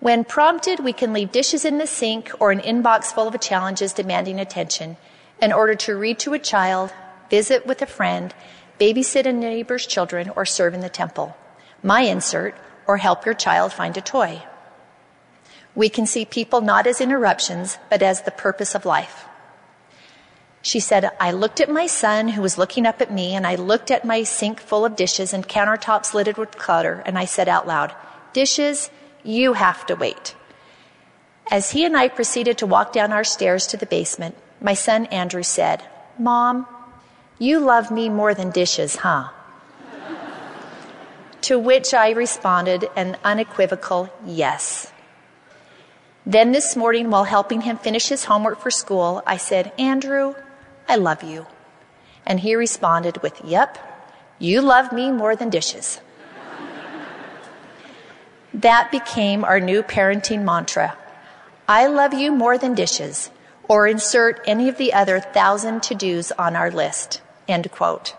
When 0.00 0.24
prompted, 0.24 0.80
we 0.80 0.94
can 0.94 1.12
leave 1.12 1.30
dishes 1.30 1.66
in 1.66 1.76
the 1.76 1.86
sink 1.86 2.32
or 2.40 2.52
an 2.52 2.60
inbox 2.60 3.12
full 3.12 3.28
of 3.28 3.38
challenges 3.40 3.92
demanding 3.92 4.40
attention 4.40 4.96
in 5.42 5.52
order 5.52 5.74
to 5.74 5.96
read 5.96 6.18
to 6.20 6.32
a 6.32 6.38
child, 6.38 6.92
visit 7.30 7.66
with 7.66 7.82
a 7.82 7.86
friend, 7.86 8.34
babysit 8.82 9.26
a 9.26 9.32
neighbor's 9.32 9.86
children, 9.86 10.32
or 10.34 10.44
serve 10.44 10.74
in 10.74 10.80
the 10.80 10.88
temple. 10.88 11.36
My 11.84 12.00
insert, 12.00 12.54
or 12.88 12.96
help 12.96 13.24
your 13.24 13.34
child 13.34 13.72
find 13.72 13.96
a 13.96 14.00
toy. 14.00 14.42
We 15.76 15.88
can 15.88 16.06
see 16.06 16.24
people 16.24 16.60
not 16.60 16.88
as 16.88 17.00
interruptions, 17.00 17.78
but 17.88 18.02
as 18.02 18.22
the 18.22 18.38
purpose 18.46 18.74
of 18.74 18.84
life. 18.84 19.26
She 20.62 20.80
said, 20.80 21.10
I 21.20 21.30
looked 21.30 21.60
at 21.60 21.70
my 21.80 21.86
son 21.86 22.28
who 22.28 22.42
was 22.42 22.58
looking 22.58 22.84
up 22.84 23.00
at 23.00 23.12
me, 23.12 23.34
and 23.36 23.46
I 23.46 23.54
looked 23.54 23.90
at 23.92 24.04
my 24.04 24.24
sink 24.24 24.60
full 24.60 24.84
of 24.84 24.96
dishes 24.96 25.32
and 25.32 25.48
countertops 25.48 26.12
littered 26.12 26.38
with 26.38 26.58
clutter, 26.58 27.02
and 27.06 27.16
I 27.16 27.24
said 27.24 27.48
out 27.48 27.66
loud, 27.68 27.94
Dishes, 28.32 28.90
you 29.22 29.52
have 29.52 29.86
to 29.86 29.94
wait. 29.94 30.34
As 31.50 31.70
he 31.70 31.84
and 31.84 31.96
I 31.96 32.08
proceeded 32.08 32.58
to 32.58 32.66
walk 32.66 32.92
down 32.92 33.12
our 33.12 33.24
stairs 33.24 33.66
to 33.68 33.76
the 33.76 33.86
basement, 33.86 34.36
my 34.60 34.74
son 34.74 35.06
Andrew 35.06 35.42
said, 35.42 35.82
Mom, 36.18 36.66
you 37.42 37.58
love 37.58 37.90
me 37.90 38.08
more 38.08 38.34
than 38.34 38.50
dishes, 38.50 38.96
huh? 38.96 39.28
to 41.40 41.58
which 41.58 41.92
I 41.92 42.10
responded 42.10 42.88
an 42.94 43.16
unequivocal 43.24 44.08
yes. 44.24 44.92
Then 46.24 46.52
this 46.52 46.76
morning, 46.76 47.10
while 47.10 47.24
helping 47.24 47.62
him 47.62 47.78
finish 47.78 48.06
his 48.06 48.26
homework 48.26 48.60
for 48.60 48.70
school, 48.70 49.24
I 49.26 49.38
said, 49.38 49.72
Andrew, 49.76 50.36
I 50.88 50.94
love 50.94 51.24
you. 51.24 51.46
And 52.24 52.38
he 52.38 52.54
responded 52.54 53.20
with, 53.22 53.40
Yep, 53.44 53.76
you 54.38 54.62
love 54.62 54.92
me 54.92 55.10
more 55.10 55.34
than 55.34 55.50
dishes. 55.50 56.00
that 58.54 58.92
became 58.92 59.42
our 59.42 59.58
new 59.58 59.82
parenting 59.82 60.44
mantra. 60.44 60.96
I 61.68 61.88
love 61.88 62.14
you 62.14 62.30
more 62.30 62.56
than 62.56 62.74
dishes, 62.74 63.30
or 63.66 63.88
insert 63.88 64.40
any 64.46 64.68
of 64.68 64.78
the 64.78 64.92
other 64.92 65.18
thousand 65.18 65.82
to 65.84 65.96
dos 65.96 66.30
on 66.38 66.54
our 66.54 66.70
list. 66.70 67.20
End 67.48 67.70
quote. 67.70 68.14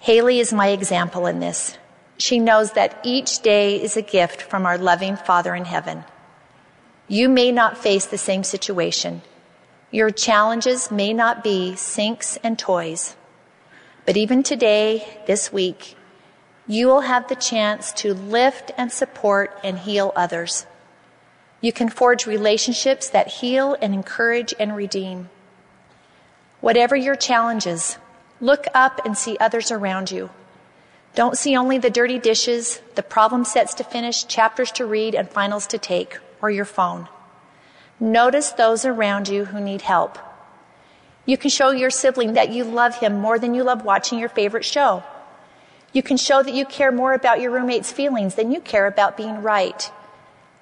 Haley 0.00 0.40
is 0.40 0.52
my 0.52 0.68
example 0.68 1.26
in 1.26 1.40
this. 1.40 1.78
She 2.18 2.38
knows 2.38 2.72
that 2.72 2.98
each 3.02 3.40
day 3.40 3.80
is 3.80 3.96
a 3.96 4.02
gift 4.02 4.42
from 4.42 4.64
our 4.64 4.78
loving 4.78 5.16
Father 5.16 5.54
in 5.54 5.64
heaven. 5.64 6.04
You 7.08 7.28
may 7.28 7.52
not 7.52 7.78
face 7.78 8.06
the 8.06 8.18
same 8.18 8.42
situation. 8.42 9.22
Your 9.90 10.10
challenges 10.10 10.90
may 10.90 11.12
not 11.12 11.44
be 11.44 11.76
sinks 11.76 12.38
and 12.42 12.58
toys. 12.58 13.16
But 14.04 14.16
even 14.16 14.42
today, 14.42 15.06
this 15.26 15.52
week, 15.52 15.96
you 16.66 16.86
will 16.86 17.02
have 17.02 17.28
the 17.28 17.36
chance 17.36 17.92
to 17.94 18.14
lift 18.14 18.72
and 18.76 18.90
support 18.90 19.58
and 19.62 19.78
heal 19.78 20.12
others. 20.16 20.66
You 21.60 21.72
can 21.72 21.88
forge 21.88 22.26
relationships 22.26 23.08
that 23.10 23.28
heal 23.28 23.76
and 23.80 23.94
encourage 23.94 24.54
and 24.58 24.76
redeem. 24.76 25.30
Whatever 26.66 26.96
your 26.96 27.14
challenges, 27.14 27.96
look 28.40 28.66
up 28.74 29.00
and 29.04 29.16
see 29.16 29.36
others 29.38 29.70
around 29.70 30.10
you. 30.10 30.30
Don't 31.14 31.38
see 31.38 31.56
only 31.56 31.78
the 31.78 31.90
dirty 31.90 32.18
dishes, 32.18 32.80
the 32.96 33.04
problem 33.04 33.44
sets 33.44 33.72
to 33.74 33.84
finish, 33.84 34.26
chapters 34.26 34.72
to 34.72 34.84
read, 34.84 35.14
and 35.14 35.30
finals 35.30 35.68
to 35.68 35.78
take, 35.78 36.18
or 36.42 36.50
your 36.50 36.64
phone. 36.64 37.08
Notice 38.00 38.50
those 38.50 38.84
around 38.84 39.28
you 39.28 39.44
who 39.44 39.60
need 39.60 39.82
help. 39.82 40.18
You 41.24 41.36
can 41.38 41.50
show 41.50 41.70
your 41.70 41.88
sibling 41.88 42.32
that 42.32 42.50
you 42.50 42.64
love 42.64 42.96
him 42.96 43.20
more 43.20 43.38
than 43.38 43.54
you 43.54 43.62
love 43.62 43.84
watching 43.84 44.18
your 44.18 44.28
favorite 44.28 44.64
show. 44.64 45.04
You 45.92 46.02
can 46.02 46.16
show 46.16 46.42
that 46.42 46.52
you 46.52 46.64
care 46.64 46.90
more 46.90 47.12
about 47.12 47.40
your 47.40 47.52
roommate's 47.52 47.92
feelings 47.92 48.34
than 48.34 48.50
you 48.50 48.60
care 48.60 48.88
about 48.88 49.16
being 49.16 49.40
right. 49.40 49.88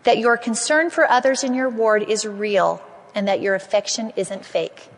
That 0.03 0.19
your 0.19 0.37
concern 0.37 0.91
for 0.91 1.11
others 1.11 1.43
in 1.43 1.55
your 1.55 1.71
ward 1.71 2.03
is 2.03 2.27
real 2.27 2.83
and 3.15 3.27
that 3.27 3.41
your 3.41 3.55
affection 3.55 4.13
isn't 4.17 4.45
fake. 4.45 4.91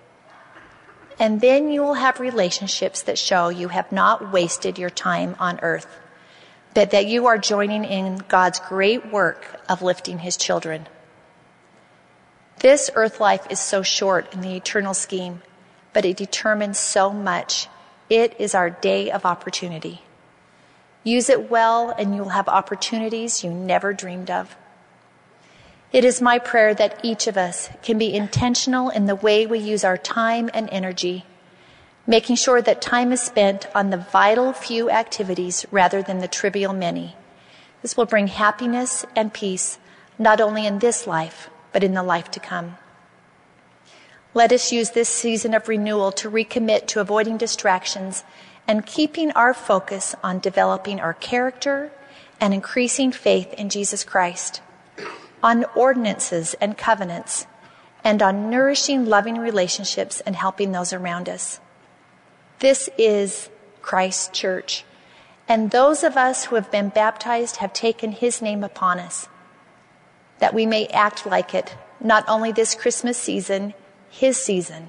And 1.19 1.41
then 1.41 1.71
you 1.71 1.83
will 1.83 1.95
have 1.95 2.21
relationships 2.21 3.03
that 3.03 3.19
show 3.19 3.49
you 3.49 3.69
have 3.69 3.91
not 3.91 4.33
wasted 4.33 4.79
your 4.79 4.91
time 4.91 5.35
on 5.39 5.59
earth, 5.63 5.87
but 6.75 6.91
that 6.91 7.07
you 7.07 7.27
are 7.27 7.39
joining 7.39 7.85
in 7.85 8.19
God's 8.29 8.61
great 8.61 9.11
work 9.11 9.61
of 9.69 9.81
lifting 9.81 10.19
his 10.19 10.37
children. 10.37 10.87
This 12.59 12.91
earth 12.95 13.19
life 13.21 13.47
is 13.51 13.61
so 13.61 13.83
short 13.83 14.33
in 14.35 14.41
the 14.41 14.57
eternal 14.57 14.95
scheme, 14.95 15.43
but 15.93 16.05
it 16.05 16.17
determines 16.17 16.79
so 16.79 17.11
much. 17.11 17.69
It 18.11 18.39
is 18.39 18.55
our 18.55 18.69
day 18.69 19.11
of 19.11 19.25
opportunity. 19.25 20.03
Use 21.03 21.31
it 21.31 21.51
well, 21.51 21.95
and 21.99 22.15
you'll 22.15 22.31
have 22.31 22.49
opportunities 22.49 23.43
you 23.43 23.51
never 23.51 23.93
dreamed 23.93 24.31
of. 24.31 24.57
It 25.93 26.05
is 26.05 26.21
my 26.21 26.41
prayer 26.41 26.75
that 26.75 26.99
each 27.05 27.29
of 27.29 27.37
us 27.37 27.71
can 27.83 27.97
be 27.97 28.13
intentional 28.13 28.91
in 28.91 29.07
the 29.07 29.15
way 29.15 29.47
we 29.47 29.61
use 29.61 29.85
our 29.85 29.97
time 29.97 30.51
and 30.53 30.69
energy, 30.73 31.25
making 32.07 32.37
sure 32.37 32.61
that 32.61 32.83
time 32.83 33.13
is 33.13 33.21
spent 33.21 33.69
on 33.73 33.91
the 33.91 33.97
vital 33.97 34.53
few 34.53 34.91
activities 34.91 35.65
rather 35.71 36.03
than 36.03 36.19
the 36.19 36.29
trivial 36.29 36.73
many. 36.73 37.15
This 37.83 37.97
will 37.97 38.05
bring 38.05 38.27
happiness 38.27 39.07
and 39.15 39.33
peace 39.33 39.79
not 40.19 40.41
only 40.41 40.67
in 40.67 40.81
this 40.81 41.07
life, 41.07 41.49
but 41.73 41.85
in 41.85 41.95
the 41.95 42.03
life 42.03 42.33
to 42.33 42.41
come. 42.41 42.77
Let 44.35 44.53
us 44.53 44.73
use 44.73 44.91
this 44.91 45.09
season 45.09 45.55
of 45.55 45.69
renewal 45.69 46.11
to 46.13 46.31
recommit 46.31 46.89
to 46.89 47.01
avoiding 47.01 47.37
distractions 47.37 48.25
and 48.67 48.85
keeping 48.85 49.31
our 49.33 49.55
focus 49.55 50.17
on 50.23 50.41
developing 50.41 50.99
our 50.99 51.15
character 51.15 51.93
and 52.41 52.53
increasing 52.53 53.13
faith 53.13 53.55
in 53.55 53.69
Jesus 53.69 54.03
Christ 54.03 54.61
on 55.43 55.65
ordinances 55.75 56.55
and 56.61 56.77
covenants, 56.77 57.47
and 58.03 58.23
on 58.23 58.51
nourishing 58.51 59.07
loving 59.07 59.39
relationships 59.39 60.21
and 60.21 60.37
helping 60.37 60.73
those 60.73 60.93
around 60.93 61.29
us. 61.29 61.61
This 62.61 62.89
is 62.97 63.51
Christ's 63.83 64.29
church, 64.29 64.85
and 65.49 65.71
those 65.71 66.03
of 66.03 66.17
us 66.17 66.45
who 66.45 66.55
have 66.55 66.71
been 66.71 66.89
baptized 66.89 67.57
have 67.57 67.73
taken 67.73 68.13
his 68.13 68.41
name 68.41 68.65
upon 68.65 68.99
us, 68.99 69.29
that 70.39 70.55
we 70.55 70.67
may 70.67 70.87
act 70.89 71.27
like 71.27 71.55
it, 71.55 71.77
not 72.01 72.25
only 72.29 72.53
this 72.53 72.75
Christmas 72.75 73.19
season, 73.19 73.75
his 74.09 74.37
season, 74.37 74.89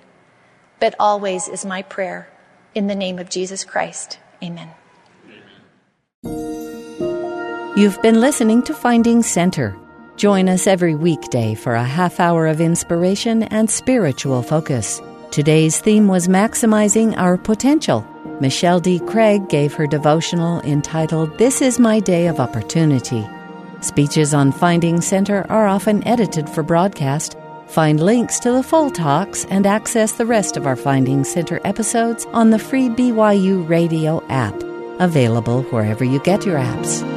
but 0.79 0.95
always 0.99 1.47
is 1.47 1.65
my 1.65 1.81
prayer. 1.81 2.29
In 2.75 2.87
the 2.87 2.95
name 2.95 3.17
of 3.17 3.29
Jesus 3.29 3.63
Christ, 3.63 4.19
amen. 4.43 4.69
You've 7.75 8.01
been 8.01 8.21
listening 8.21 8.63
to 8.63 8.73
Finding 8.73 9.23
Center 9.23 9.77
Join 10.17 10.49
us 10.49 10.65
every 10.65 10.95
weekday 10.95 11.53
for 11.53 11.75
a 11.75 11.83
half 11.83 12.19
hour 12.19 12.47
of 12.47 12.59
inspiration 12.59 13.43
and 13.43 13.69
spiritual 13.69 14.41
focus. 14.41 14.99
Today's 15.29 15.79
theme 15.79 16.07
was 16.07 16.27
Maximizing 16.27 17.15
Our 17.17 17.37
Potential. 17.37 18.03
Michelle 18.41 18.79
D. 18.79 18.97
Craig 18.97 19.47
gave 19.47 19.75
her 19.75 19.85
devotional 19.85 20.59
entitled 20.61 21.37
This 21.37 21.61
is 21.61 21.77
My 21.77 21.99
Day 21.99 22.25
of 22.25 22.39
Opportunity. 22.39 23.27
Speeches 23.81 24.33
on 24.33 24.51
Finding 24.51 25.01
Center 25.01 25.45
are 25.51 25.67
often 25.67 26.05
edited 26.07 26.49
for 26.49 26.63
broadcast. 26.63 27.37
Find 27.67 27.99
links 27.99 28.39
to 28.39 28.51
the 28.51 28.63
full 28.63 28.89
talks 28.89 29.45
and 29.45 29.67
access 29.67 30.13
the 30.13 30.25
rest 30.25 30.57
of 30.57 30.65
our 30.65 30.75
Finding 30.75 31.23
Center 31.25 31.61
episodes 31.63 32.25
on 32.33 32.49
the 32.49 32.57
free 32.57 32.89
BYU 32.89 33.69
Radio 33.69 34.25
app, 34.29 34.55
available 34.99 35.61
wherever 35.65 36.03
you 36.03 36.19
get 36.21 36.43
your 36.43 36.57
apps. 36.57 37.16